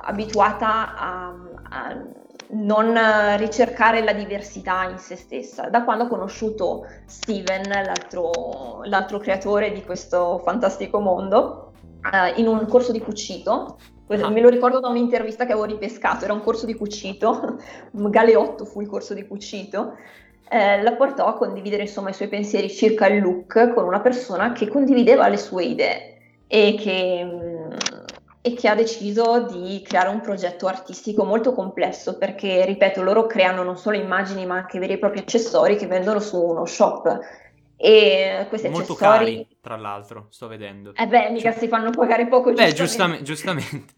[0.03, 1.35] abituata a,
[1.71, 1.97] a
[2.51, 2.97] non
[3.37, 5.69] ricercare la diversità in se stessa.
[5.69, 11.73] Da quando ho conosciuto Steven, l'altro, l'altro creatore di questo fantastico mondo,
[12.13, 13.79] uh, in un corso di cucito,
[14.09, 14.29] ah.
[14.29, 17.59] me lo ricordo da un'intervista che avevo ripescato, era un corso di cucito,
[17.91, 19.95] Galeotto fu il corso di cucito,
[20.49, 24.53] eh, la portò a condividere insomma i suoi pensieri circa il look con una persona
[24.53, 27.56] che condivideva le sue idee e che, mm,
[28.47, 33.65] e che ha deciso di creare un progetto artistico molto complesso perché, ripeto, loro creano
[33.65, 37.19] non solo immagini ma anche veri e propri accessori che vendono su uno shop.
[37.77, 39.35] E questi Molto accessori...
[39.35, 40.95] cari, tra l'altro, sto vedendo.
[40.95, 41.59] Eh beh, mica cioè...
[41.59, 42.53] si fanno pagare poco.
[42.53, 43.25] Beh, giustamente.
[43.25, 43.95] giustamente.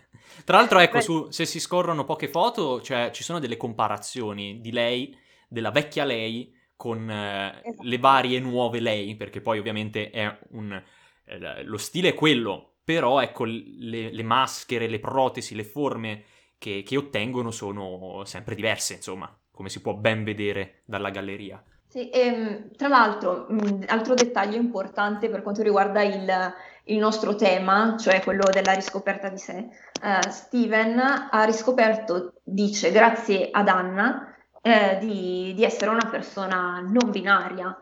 [0.46, 4.72] Tra l'altro, ecco, su, se si scorrono poche foto, cioè, ci sono delle comparazioni di
[4.72, 5.14] lei,
[5.46, 7.82] della vecchia lei, con eh, esatto.
[7.82, 10.82] le varie nuove lei, perché poi ovviamente è un...
[11.26, 16.22] Eh, lo stile è quello, però ecco, le, le, maschere, le protesi, le forme
[16.56, 21.62] che, che ottengono sono sempre diverse, insomma, come si può ben vedere dalla galleria.
[21.86, 23.46] Sì, e, ehm, tra l'altro,
[23.88, 29.36] altro dettaglio importante per quanto riguarda il, il, nostro tema, cioè quello della riscoperta di
[29.36, 29.68] sé,
[30.02, 37.10] uh, Steven ha riscoperto, dice, grazie ad Anna, eh, di, di, essere una persona non
[37.10, 37.78] binaria.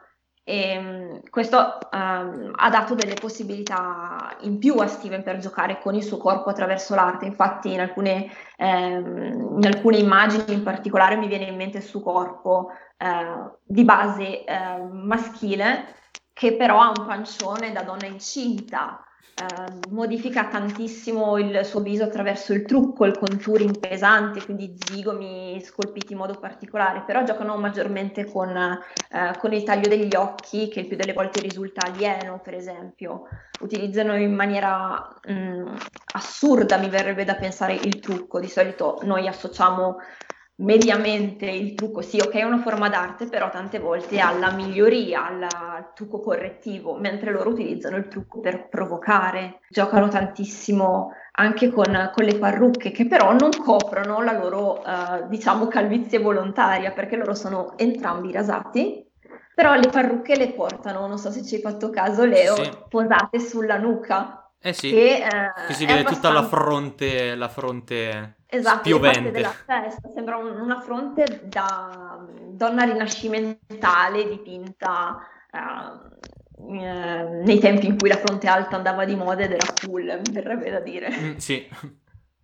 [0.48, 1.56] E, ehm, questo
[1.90, 6.50] um, ha dato delle possibilità in più a Steven per giocare con il suo corpo
[6.50, 7.26] attraverso l'arte.
[7.26, 12.00] Infatti, in alcune, ehm, in alcune immagini in particolare mi viene in mente il suo
[12.00, 15.94] corpo eh, di base eh, maschile,
[16.32, 19.04] che però ha un pancione da donna incinta.
[19.38, 26.12] Uh, modifica tantissimo il suo viso attraverso il trucco, il contouring pesante, quindi zigomi scolpiti
[26.12, 30.86] in modo particolare, però giocano maggiormente con, uh, con, il taglio degli occhi, che il
[30.86, 33.24] più delle volte risulta alieno, per esempio.
[33.60, 35.76] Utilizzano in maniera um,
[36.14, 38.40] assurda, mi verrebbe da pensare, il trucco.
[38.40, 39.96] Di solito noi associamo
[40.58, 45.92] mediamente il trucco, sì, ok, è una forma d'arte, però tante volte alla miglioria, al
[45.94, 52.38] trucco correttivo, mentre loro utilizzano il trucco per provocare, giocano tantissimo anche con, con le
[52.38, 58.32] parrucche, che però non coprono la loro, uh, diciamo, calvizie volontaria, perché loro sono entrambi
[58.32, 59.04] rasati,
[59.54, 62.70] però le parrucche le portano, non so se ci hai fatto caso, Leo, sì.
[62.88, 64.50] posate sulla nuca.
[64.58, 66.28] Eh sì, che, eh, che si vede abbastanza...
[66.28, 69.30] tutta la fronte, la fronte esatto, spiovente.
[69.30, 75.18] della testa, sembra un, una fronte da donna rinascimentale dipinta
[75.52, 80.20] uh, eh, nei tempi in cui la fronte alta andava di moda ed era cool,
[80.26, 81.10] mi verrebbe da dire.
[81.10, 81.68] Mm, sì.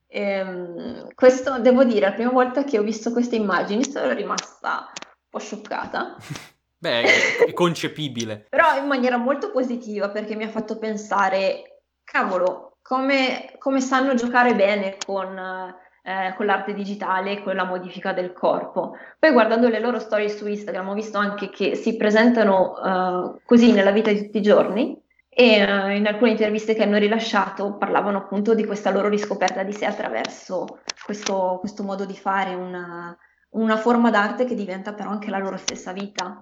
[0.07, 4.91] E, ehm, questo, devo dire, la prima volta che ho visto queste immagini sono rimasta
[4.95, 6.17] un po' scioccata.
[6.77, 8.47] Beh, è concepibile.
[8.51, 14.55] Però in maniera molto positiva perché mi ha fatto pensare cavolo, come, come sanno giocare
[14.55, 18.97] bene con, eh, con l'arte digitale e con la modifica del corpo.
[19.19, 23.73] Poi guardando le loro storie su Instagram ho visto anche che si presentano uh, così
[23.73, 28.19] nella vita di tutti i giorni e uh, in alcune interviste che hanno rilasciato parlavano
[28.19, 33.17] appunto di questa loro riscoperta di sé attraverso questo, questo modo di fare, una,
[33.51, 36.39] una forma d'arte che diventa però anche la loro stessa vita.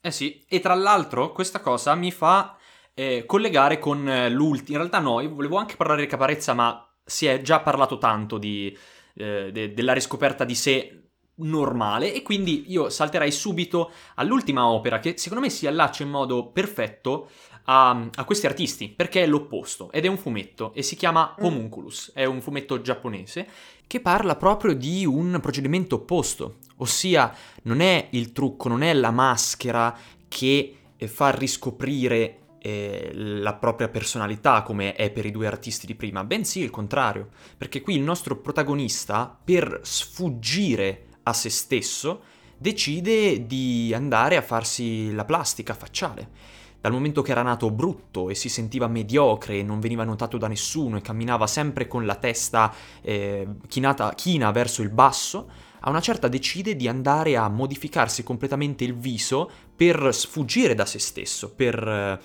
[0.00, 2.56] Eh sì, e tra l'altro questa cosa mi fa
[2.94, 4.76] eh, collegare con eh, l'ultimo.
[4.76, 8.36] In realtà no, io volevo anche parlare di Caparezza, ma si è già parlato tanto
[8.36, 8.76] di,
[9.14, 11.00] eh, de- della riscoperta di sé
[11.36, 16.50] normale e quindi io salterei subito all'ultima opera che secondo me si allaccia in modo
[16.50, 17.28] perfetto
[17.64, 21.44] a, a, questi artisti perché è l'opposto ed è un fumetto e si chiama mm.
[21.44, 23.46] Homunculus, è un fumetto giapponese
[23.86, 29.10] che parla proprio di un procedimento opposto, ossia non è il trucco, non è la
[29.10, 35.94] maschera che fa riscoprire eh, la propria personalità come è per i due artisti di
[35.94, 42.22] prima, bensì il contrario, perché qui il nostro protagonista, per sfuggire a se stesso,
[42.58, 46.54] decide di andare a farsi la plastica facciale.
[46.80, 50.48] Dal momento che era nato brutto e si sentiva mediocre e non veniva notato da
[50.48, 55.48] nessuno e camminava sempre con la testa eh, chinata, china verso il basso,
[55.80, 60.98] a una certa decide di andare a modificarsi completamente il viso per sfuggire da se
[60.98, 62.20] stesso, per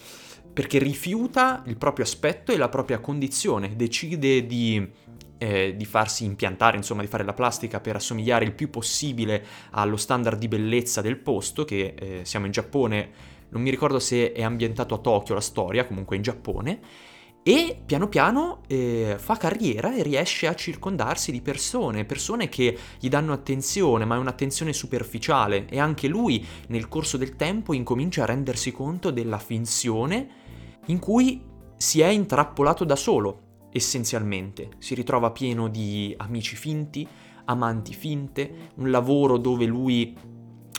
[0.54, 4.86] perché rifiuta il proprio aspetto e la propria condizione, decide di,
[5.38, 9.98] eh, di, farsi impiantare, insomma di fare la plastica per assomigliare il più possibile allo
[9.98, 13.10] standard di bellezza del posto, che eh, siamo in Giappone,
[13.50, 16.80] non mi ricordo se è ambientato a Tokyo la storia, comunque in Giappone,
[17.44, 23.10] e piano piano eh, fa carriera e riesce a circondarsi di persone, persone che gli
[23.10, 28.28] danno attenzione, ma è un'attenzione superficiale e anche lui nel corso del tempo incomincia a
[28.28, 30.41] rendersi conto della finzione
[30.92, 31.42] in cui
[31.78, 34.72] si è intrappolato da solo, essenzialmente.
[34.78, 37.08] Si ritrova pieno di amici finti,
[37.46, 40.16] amanti finte, un lavoro dove lui,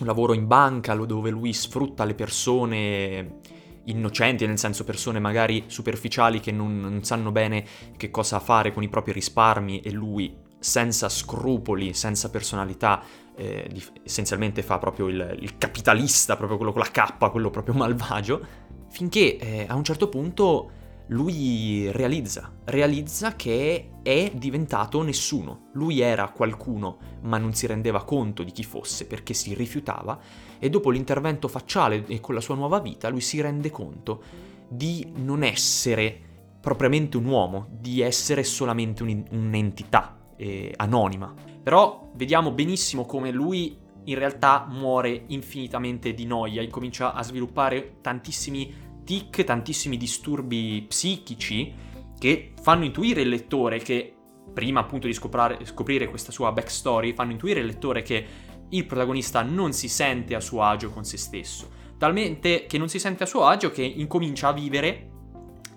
[0.00, 3.40] un lavoro in banca, dove lui sfrutta le persone
[3.86, 7.64] innocenti, nel senso persone magari superficiali che non, non sanno bene
[7.96, 13.02] che cosa fare con i propri risparmi e lui senza scrupoli, senza personalità,
[13.34, 13.68] eh,
[14.04, 18.46] essenzialmente fa proprio il, il, capitalista, proprio quello con la cappa, quello proprio malvagio,
[18.92, 20.70] finché eh, a un certo punto
[21.06, 25.68] lui realizza, realizza che è diventato nessuno.
[25.72, 30.18] Lui era qualcuno, ma non si rendeva conto di chi fosse perché si rifiutava
[30.58, 34.22] e dopo l'intervento facciale e con la sua nuova vita lui si rende conto
[34.68, 36.30] di non essere
[36.60, 41.34] propriamente un uomo, di essere solamente un, un'entità eh, anonima.
[41.62, 48.74] Però vediamo benissimo come lui in realtà muore infinitamente di noia, incomincia a sviluppare tantissimi
[49.04, 51.72] tic, tantissimi disturbi psichici
[52.18, 54.14] che fanno intuire il lettore che,
[54.52, 58.26] prima appunto di scoprire questa sua backstory, fanno intuire il lettore che
[58.68, 62.98] il protagonista non si sente a suo agio con se stesso, talmente che non si
[62.98, 65.10] sente a suo agio che incomincia a vivere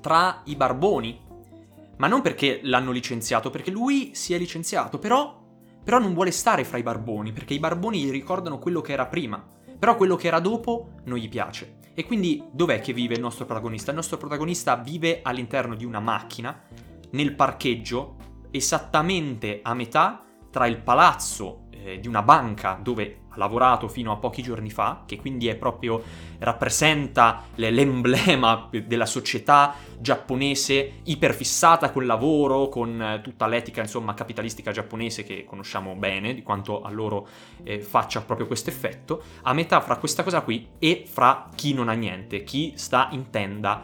[0.02, 1.24] tra i barboni.
[1.98, 5.45] Ma non perché l'hanno licenziato, perché lui si è licenziato, però,
[5.86, 9.06] però non vuole stare fra i barboni, perché i barboni gli ricordano quello che era
[9.06, 9.42] prima,
[9.78, 11.78] però quello che era dopo non gli piace.
[11.94, 13.92] E quindi dov'è che vive il nostro protagonista?
[13.92, 16.60] Il nostro protagonista vive all'interno di una macchina,
[17.12, 18.16] nel parcheggio,
[18.50, 24.42] esattamente a metà tra il palazzo eh, di una banca dove lavorato fino a pochi
[24.42, 26.02] giorni fa, che quindi è proprio
[26.40, 35.24] rappresenta l'emblema della società giapponese iperfissata col lavoro, con eh, tutta l'etica insomma capitalistica giapponese
[35.24, 37.28] che conosciamo bene, di quanto a loro
[37.64, 41.90] eh, faccia proprio questo effetto, a metà fra questa cosa qui e fra chi non
[41.90, 43.84] ha niente, chi sta in tenda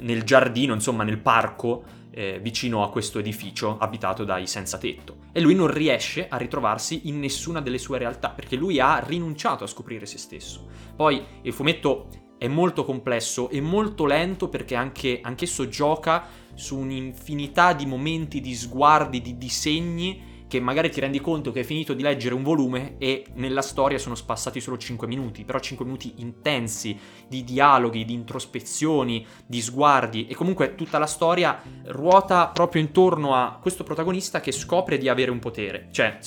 [0.00, 5.21] nel giardino, insomma nel parco eh, vicino a questo edificio abitato dai senza tetto.
[5.32, 9.64] E lui non riesce a ritrovarsi in nessuna delle sue realtà, perché lui ha rinunciato
[9.64, 10.66] a scoprire se stesso.
[10.94, 17.72] Poi il fumetto è molto complesso e molto lento perché anche, anch'esso gioca su un'infinità
[17.72, 22.02] di momenti, di sguardi, di disegni che magari ti rendi conto che hai finito di
[22.02, 26.94] leggere un volume e nella storia sono passati solo 5 minuti, però 5 minuti intensi
[27.26, 33.58] di dialoghi, di introspezioni, di sguardi e comunque tutta la storia ruota proprio intorno a
[33.62, 36.18] questo protagonista che scopre di avere un potere, cioè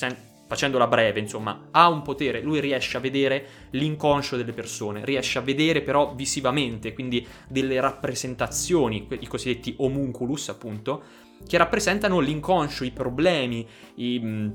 [0.48, 5.42] facendola breve, insomma, ha un potere, lui riesce a vedere l'inconscio delle persone, riesce a
[5.42, 11.02] vedere però visivamente, quindi delle rappresentazioni, i cosiddetti homunculus appunto,
[11.46, 13.66] che rappresentano l'inconscio, i problemi,
[13.96, 14.50] i, mm,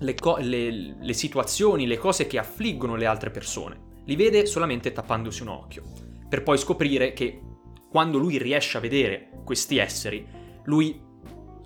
[0.00, 3.92] le, co- le, le situazioni, le cose che affliggono le altre persone.
[4.04, 5.82] Li vede solamente tappandosi un occhio,
[6.28, 7.40] per poi scoprire che
[7.90, 10.26] quando lui riesce a vedere questi esseri,
[10.64, 11.00] lui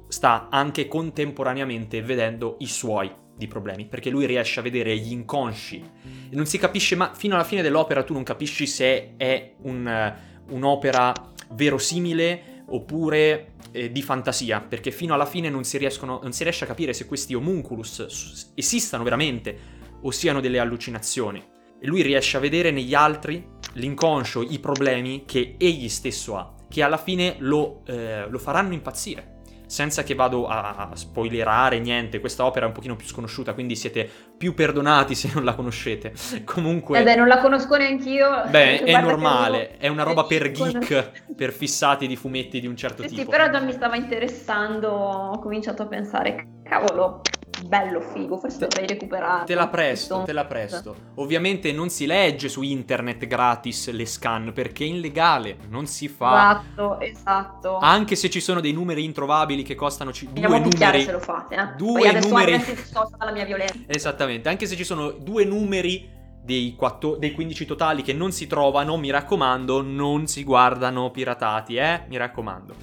[0.09, 5.83] sta anche contemporaneamente vedendo i suoi di problemi, perché lui riesce a vedere gli inconsci
[6.29, 10.15] e non si capisce, ma fino alla fine dell'opera tu non capisci se è un,
[10.51, 11.13] un'opera
[11.53, 16.65] verosimile oppure eh, di fantasia, perché fino alla fine non si, riescono, non si riesce
[16.65, 21.43] a capire se questi homunculus esistano veramente o siano delle allucinazioni.
[21.81, 26.83] E lui riesce a vedere negli altri l'inconscio, i problemi che egli stesso ha, che
[26.83, 29.37] alla fine lo, eh, lo faranno impazzire
[29.69, 34.09] senza che vado a spoilerare niente, questa opera è un pochino più sconosciuta, quindi siete
[34.37, 36.15] più perdonati se non la conoscete.
[36.45, 36.99] Comunque...
[36.99, 38.45] Eh beh, non la conosco neanch'io.
[38.49, 43.03] Beh, è normale, è una roba per geek, per fissati di fumetti di un certo
[43.03, 43.21] sì, tipo.
[43.21, 47.21] Sì, però già mi stava interessando, ho cominciato a pensare, cavolo,
[47.67, 49.45] bello figo, forse dovrei recuperare.
[49.45, 50.95] Te la presto, te la presto.
[51.17, 56.63] Ovviamente non si legge su internet gratis le scan perché è illegale, non si fa.
[56.63, 57.79] Esatto, esatto.
[57.79, 61.03] Anche se ci sono dei numeri introvabili che costano c- due numeri.
[61.03, 61.77] se lo fate, eh.
[61.77, 62.63] Due Poi numeri.
[63.19, 63.75] dalla mia violenza.
[63.87, 68.47] Esattamente, anche se ci sono due numeri dei, 4, dei 15 totali che non si
[68.47, 72.05] trovano, mi raccomando, non si guardano piratati, eh?
[72.09, 72.75] Mi raccomando.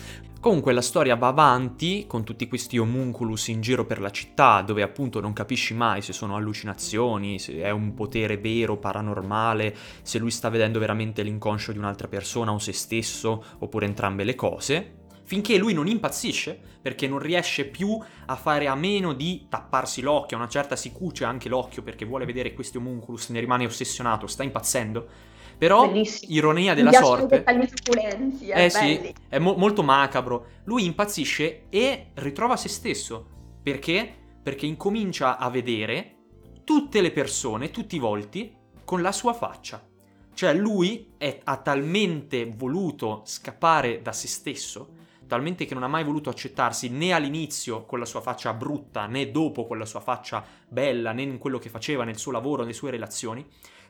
[0.45, 4.83] Comunque la storia va avanti con tutti questi homunculus in giro per la città, dove
[4.83, 10.29] appunto non capisci mai se sono allucinazioni, se è un potere vero, paranormale, se lui
[10.29, 14.97] sta vedendo veramente l'inconscio di un'altra persona o se stesso, oppure entrambe le cose.
[15.23, 20.37] Finché lui non impazzisce, perché non riesce più a fare a meno di tapparsi l'occhio,
[20.37, 24.43] una certa si cuce anche l'occhio perché vuole vedere questi homunculus, ne rimane ossessionato, sta
[24.43, 26.33] impazzendo però, Bellissimo.
[26.33, 27.43] ironia della Mi sorte...
[27.67, 30.47] succulenti, eh, eh sì, è mo- molto macabro.
[30.65, 33.27] Lui impazzisce e ritrova se stesso.
[33.63, 34.13] Perché?
[34.43, 36.15] Perché incomincia a vedere
[36.63, 38.53] tutte le persone, tutti i volti,
[38.83, 39.85] con la sua faccia.
[40.33, 44.89] Cioè lui è, ha talmente voluto scappare da se stesso,
[45.27, 49.31] talmente che non ha mai voluto accettarsi né all'inizio con la sua faccia brutta, né
[49.31, 52.73] dopo con la sua faccia bella, né in quello che faceva nel suo lavoro, nelle
[52.73, 53.45] sue relazioni,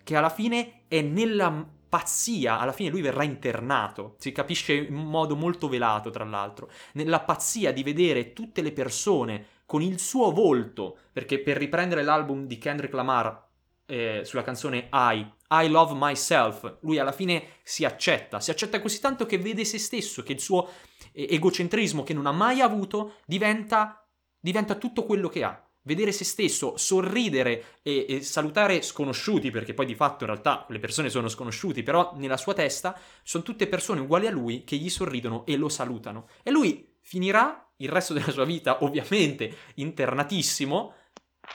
[0.06, 5.36] che alla fine è nella pazzia, alla fine lui verrà internato, si capisce in modo
[5.36, 10.99] molto velato tra l'altro, nella pazzia di vedere tutte le persone con il suo volto,
[11.12, 13.47] perché per riprendere l'album di Kendrick Lamar,
[13.88, 18.99] eh, sulla canzone I, I Love Myself, lui alla fine si accetta, si accetta così
[18.99, 20.70] tanto che vede se stesso, che il suo
[21.14, 24.06] egocentrismo che non ha mai avuto diventa,
[24.39, 25.64] diventa tutto quello che ha.
[25.88, 30.80] Vedere se stesso, sorridere e, e, salutare sconosciuti, perché poi di fatto in realtà le
[30.80, 34.90] persone sono sconosciuti, però nella sua testa sono tutte persone uguali a lui che gli
[34.90, 36.28] sorridono e lo salutano.
[36.42, 40.94] E lui finirà il resto della sua vita, ovviamente, internatissimo,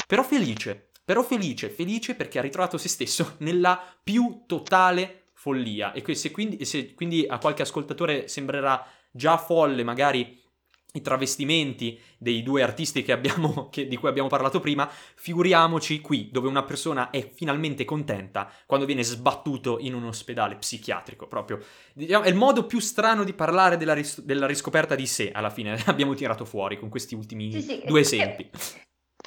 [0.07, 0.91] però felice.
[1.05, 5.91] Però felice, felice perché ha ritrovato se stesso nella più totale follia.
[5.91, 10.40] E se quindi, se quindi a qualche ascoltatore sembrerà già folle magari
[10.93, 16.49] i travestimenti dei due artisti abbiamo, che, di cui abbiamo parlato prima, figuriamoci qui, dove
[16.49, 21.27] una persona è finalmente contenta quando viene sbattuto in un ospedale psichiatrico.
[21.27, 21.61] Proprio
[21.95, 25.51] diciamo, è il modo più strano di parlare della, ris- della riscoperta di sé, alla
[25.51, 28.51] fine abbiamo tirato fuori con questi ultimi sì, sì, due esempi.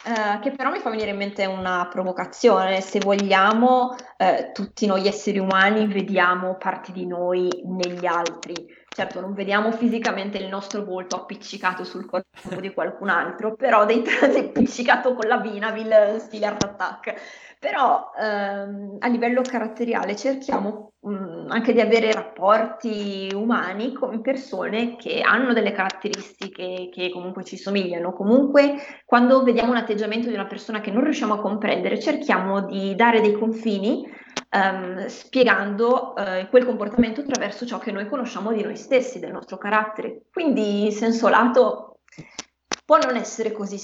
[0.05, 2.81] Uh, che però mi fa venire in mente una provocazione.
[2.81, 8.53] Se vogliamo, uh, tutti noi esseri umani vediamo parti di noi negli altri.
[8.95, 14.13] Certo, non vediamo fisicamente il nostro volto appiccicato sul corpo di qualcun altro, però dentro
[14.27, 17.15] appiccicato con la Vinavil stile Art Attack.
[17.57, 24.95] Però ehm, a livello caratteriale cerchiamo mh, mm, anche di avere rapporti umani con persone
[24.95, 28.13] che hanno delle caratteristiche che comunque ci somigliano.
[28.13, 28.75] Comunque,
[29.05, 33.21] quando vediamo un atteggiamento di una persona che non riusciamo a comprendere, cerchiamo di dare
[33.21, 34.21] dei confini
[34.53, 39.57] ehm, spiegando eh, quel comportamento attraverso ciò che noi conosciamo di noi stessi, del nostro
[39.57, 40.23] carattere.
[40.31, 41.99] Quindi, in senso lato,
[42.85, 43.79] può non essere così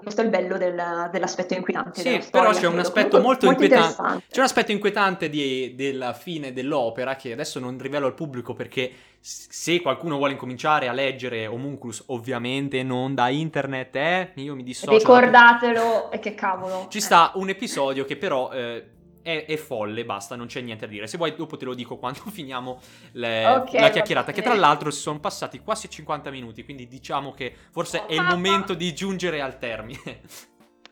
[0.00, 2.02] questo è il bello del, dell'aspetto inquietante.
[2.02, 4.26] Sì, però c'è un aspetto molto, molto inquietante.
[4.30, 8.92] C'è un aspetto inquietante di, della fine dell'opera che adesso non rivelo al pubblico perché
[9.18, 14.96] se qualcuno vuole incominciare a leggere Homunculus, ovviamente non da internet, eh, io mi dissocio.
[14.96, 16.86] Ricordatelo, e che cavolo.
[16.88, 18.52] Ci sta un episodio che però...
[18.52, 21.06] Eh, è, è, folle, basta, non c'è niente da dire.
[21.06, 22.80] Se vuoi, dopo te lo dico quando finiamo
[23.12, 24.32] le, okay, la chiacchierata.
[24.32, 28.14] Che tra l'altro si sono passati quasi 50 minuti, quindi diciamo che forse oh, è
[28.14, 30.20] il momento di giungere al termine.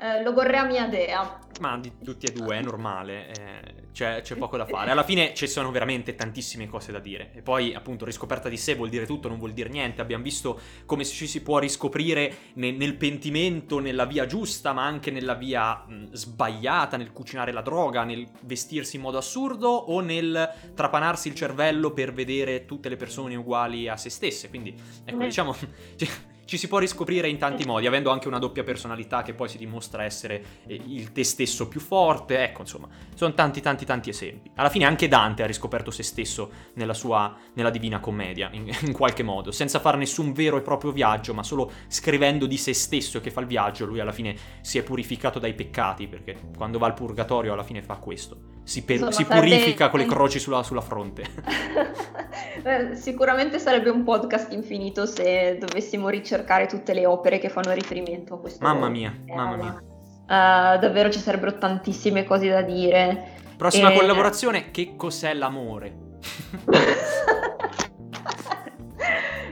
[0.02, 1.38] Eh, logorrea mia dea.
[1.60, 4.88] Ma di tutti e due è normale, eh, c'è, c'è, poco da fare.
[4.92, 7.32] Alla fine ci sono veramente tantissime cose da dire.
[7.34, 10.00] E poi, appunto, riscoperta di sé vuol dire tutto, non vuol dire niente.
[10.00, 15.10] Abbiamo visto come ci si può riscoprire ne, nel pentimento, nella via giusta, ma anche
[15.10, 20.50] nella via mh, sbagliata, nel cucinare la droga, nel vestirsi in modo assurdo o nel
[20.74, 24.48] trapanarsi il cervello per vedere tutte le persone uguali a se stesse.
[24.48, 24.74] Quindi,
[25.04, 25.54] ecco, diciamo.
[26.50, 29.56] ci si può riscoprire in tanti modi, avendo anche una doppia personalità che poi si
[29.56, 32.42] dimostra essere eh, il te stesso più forte.
[32.42, 34.50] Ecco, insomma, sono tanti, tanti, tanti esempi.
[34.56, 38.92] Alla fine anche Dante ha riscoperto se stesso nella sua, nella Divina Commedia, in, in
[38.92, 43.20] qualche modo, senza fare nessun vero e proprio viaggio, ma solo scrivendo di se stesso
[43.20, 46.86] che fa il viaggio, lui alla fine si è purificato dai peccati, perché quando va
[46.86, 48.58] al purgatorio alla fine fa questo.
[48.64, 49.90] Si, per, Insomma, si purifica sarebbe...
[49.90, 51.24] con le croci sulla, sulla fronte.
[52.94, 58.34] Sicuramente sarebbe un podcast infinito se dovessimo ricercare cercare tutte le opere che fanno riferimento
[58.34, 58.64] a questo.
[58.64, 59.44] Mamma mia, tema.
[59.44, 59.82] mamma mia.
[60.30, 63.38] Uh, davvero ci sarebbero tantissime cose da dire.
[63.56, 63.96] Prossima e...
[63.96, 66.08] collaborazione, che cos'è l'amore?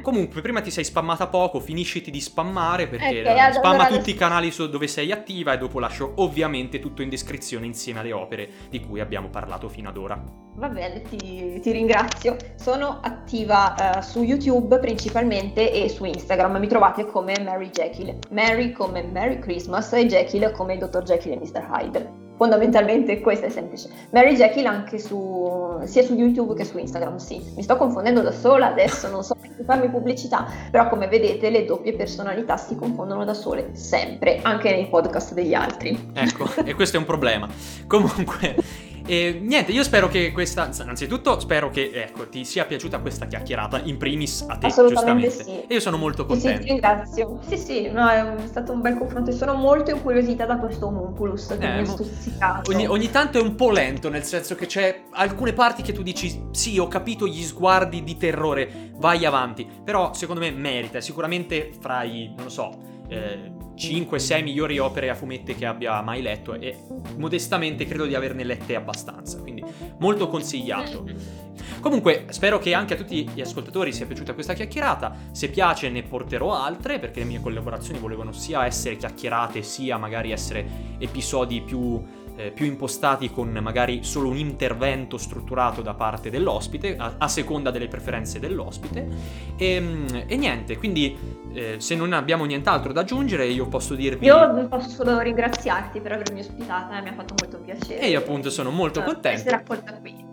[0.00, 4.14] Comunque, prima ti sei spammata poco, finisciti di spammare perché okay, spamma allora tutti i
[4.14, 8.80] canali dove sei attiva e dopo lascio ovviamente tutto in descrizione insieme alle opere di
[8.80, 10.22] cui abbiamo parlato fino ad ora.
[10.54, 12.36] Va bene, ti, ti ringrazio.
[12.56, 16.56] Sono attiva uh, su YouTube principalmente e su Instagram.
[16.56, 18.18] Mi trovate come Mary Jekyll.
[18.30, 21.02] Mary come Merry Christmas e Jekyll come Dr.
[21.02, 21.68] Jekyll e Mr.
[21.70, 23.90] Hyde fondamentalmente questo è semplice.
[24.10, 27.42] Mary Jekyll anche su, sia su YouTube che su Instagram, sì.
[27.56, 31.64] Mi sto confondendo da sola adesso, non so più farmi pubblicità, però come vedete le
[31.64, 36.10] doppie personalità si confondono da sole, sempre, anche nei podcast degli altri.
[36.14, 37.48] Ecco, e questo è un problema.
[37.86, 38.86] Comunque...
[39.10, 40.70] E niente, io spero che questa.
[40.82, 43.80] Innanzitutto, spero che ecco, ti sia piaciuta questa chiacchierata.
[43.84, 45.44] In primis a te, Assolutamente giustamente.
[45.44, 45.72] Sì.
[45.72, 46.58] E io sono molto contento.
[46.58, 47.40] Sì, sì, ringrazio.
[47.46, 49.32] Sì, sì, no, è stato un bel confronto.
[49.32, 52.70] Sono molto incuriosita da questo homunculus che eh, mi ha stuzzicato.
[52.70, 56.02] Ogni, ogni, tanto è un po' lento, nel senso che c'è alcune parti che tu
[56.02, 59.66] dici: Sì, ho capito gli sguardi di terrore, vai avanti.
[59.82, 61.00] Però secondo me merita.
[61.00, 62.96] Sicuramente fra i, non lo so.
[63.08, 66.76] Eh, 5-6 migliori opere a fumetti che abbia mai letto e
[67.16, 69.64] modestamente credo di averne lette abbastanza, quindi
[69.98, 71.06] molto consigliato.
[71.80, 76.02] Comunque spero che anche a tutti gli ascoltatori sia piaciuta questa chiacchierata, se piace ne
[76.02, 80.66] porterò altre perché le mie collaborazioni volevano sia essere chiacchierate sia magari essere
[80.98, 82.02] episodi più
[82.38, 87.70] eh, più impostati con magari solo un intervento strutturato da parte dell'ospite, a, a seconda
[87.70, 89.08] delle preferenze dell'ospite.
[89.56, 91.16] E, ehm, e niente, quindi
[91.52, 94.26] eh, se non abbiamo nient'altro da aggiungere, io posso dirvi.
[94.26, 98.00] Io posso solo ringraziarti per avermi ospitata, mi ha fatto molto piacere.
[98.00, 99.40] E io, appunto, sono molto contento.
[99.40, 100.26] Essere accolta qui.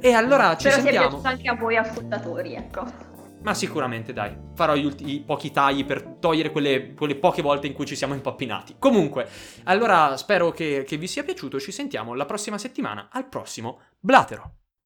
[0.00, 0.82] E allora ci Spero sentiamo.
[0.82, 3.07] Spero sia piaciuto anche a voi ascoltatori, ecco.
[3.42, 7.66] Ma sicuramente, dai, farò gli ulti- i pochi tagli per togliere quelle, quelle, poche volte
[7.66, 8.76] in cui ci siamo impappinati.
[8.78, 9.28] Comunque,
[9.64, 11.60] allora spero che, che vi sia piaciuto.
[11.60, 14.57] Ci sentiamo la prossima settimana al prossimo Blatero.